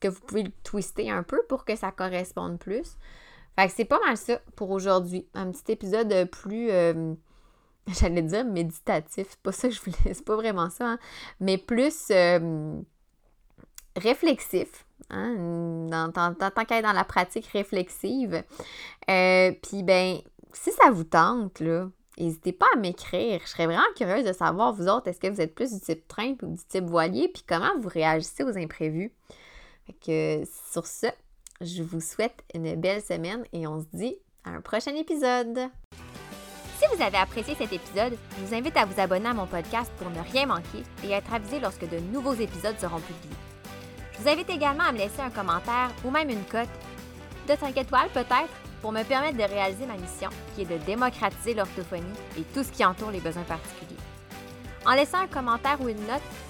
que 0.00 0.08
vous 0.08 0.20
pouvez 0.20 0.42
le 0.44 0.52
twister 0.64 1.10
un 1.10 1.22
peu 1.22 1.40
pour 1.48 1.64
que 1.64 1.76
ça 1.76 1.90
corresponde 1.90 2.58
plus? 2.58 2.96
Fait 3.56 3.66
que 3.66 3.72
c'est 3.74 3.84
pas 3.84 3.98
mal 4.04 4.16
ça 4.16 4.40
pour 4.54 4.70
aujourd'hui. 4.70 5.26
Un 5.34 5.50
petit 5.50 5.72
épisode 5.72 6.30
plus, 6.30 6.70
euh, 6.70 7.14
j'allais 7.88 8.22
dire 8.22 8.44
méditatif. 8.44 9.26
C'est 9.30 9.40
pas 9.40 9.52
ça 9.52 9.68
que 9.68 9.74
je 9.74 9.80
voulais, 9.80 10.14
c'est 10.14 10.24
pas 10.24 10.36
vraiment 10.36 10.70
ça, 10.70 10.92
hein. 10.92 10.98
mais 11.40 11.58
plus 11.58 12.08
euh, 12.10 12.80
réflexif. 13.96 14.84
Hein, 15.10 15.86
tant, 16.12 16.34
qu'à 16.34 16.78
être 16.78 16.84
dans 16.84 16.92
la 16.92 17.04
pratique 17.04 17.46
réflexive. 17.46 18.42
Euh, 19.10 19.52
puis 19.62 19.82
ben, 19.82 20.18
si 20.52 20.70
ça 20.72 20.90
vous 20.90 21.04
tente, 21.04 21.60
là, 21.60 21.88
n'hésitez 22.18 22.52
pas 22.52 22.66
à 22.74 22.78
m'écrire. 22.78 23.40
Je 23.42 23.48
serais 23.48 23.66
vraiment 23.66 23.82
curieuse 23.96 24.24
de 24.24 24.32
savoir, 24.32 24.72
vous 24.72 24.88
autres, 24.88 25.08
est-ce 25.08 25.20
que 25.20 25.28
vous 25.28 25.40
êtes 25.40 25.54
plus 25.54 25.72
du 25.72 25.80
type 25.80 26.06
train 26.08 26.34
ou 26.42 26.54
du 26.54 26.64
type 26.68 26.84
voilier, 26.84 27.28
puis 27.28 27.42
comment 27.46 27.78
vous 27.78 27.88
réagissez 27.88 28.44
aux 28.44 28.56
imprévus? 28.56 29.12
Sur 30.72 30.86
ce, 30.86 31.06
je 31.60 31.82
vous 31.82 32.00
souhaite 32.00 32.44
une 32.54 32.74
belle 32.76 33.02
semaine 33.02 33.44
et 33.52 33.66
on 33.66 33.80
se 33.80 33.86
dit 33.92 34.16
à 34.44 34.50
un 34.50 34.60
prochain 34.60 34.94
épisode. 34.94 35.58
Si 36.78 36.84
vous 36.94 37.02
avez 37.02 37.16
apprécié 37.16 37.54
cet 37.56 37.72
épisode, 37.72 38.16
je 38.36 38.44
vous 38.44 38.54
invite 38.54 38.76
à 38.76 38.84
vous 38.84 39.00
abonner 39.00 39.28
à 39.28 39.34
mon 39.34 39.46
podcast 39.46 39.90
pour 39.98 40.10
ne 40.10 40.20
rien 40.32 40.46
manquer 40.46 40.84
et 41.04 41.10
être 41.10 41.34
avisé 41.34 41.58
lorsque 41.58 41.88
de 41.88 41.98
nouveaux 41.98 42.34
épisodes 42.34 42.78
seront 42.78 43.00
publiés. 43.00 43.36
Je 44.12 44.22
vous 44.22 44.28
invite 44.28 44.50
également 44.50 44.84
à 44.84 44.92
me 44.92 44.98
laisser 44.98 45.20
un 45.20 45.30
commentaire 45.30 45.90
ou 46.04 46.10
même 46.10 46.30
une 46.30 46.44
cote 46.44 46.68
de 47.48 47.56
5 47.56 47.76
étoiles 47.76 48.10
peut-être 48.10 48.54
pour 48.80 48.92
me 48.92 49.02
permettre 49.02 49.36
de 49.36 49.42
réaliser 49.42 49.86
ma 49.86 49.96
mission 49.96 50.30
qui 50.54 50.62
est 50.62 50.64
de 50.64 50.78
démocratiser 50.84 51.54
l'orthophonie 51.54 52.04
et 52.38 52.42
tout 52.54 52.62
ce 52.62 52.70
qui 52.70 52.84
entoure 52.84 53.10
les 53.10 53.20
besoins 53.20 53.42
particuliers. 53.42 53.96
En 54.86 54.94
laissant 54.94 55.18
un 55.18 55.26
commentaire 55.26 55.80
ou 55.80 55.88
une 55.88 56.06
note, 56.06 56.22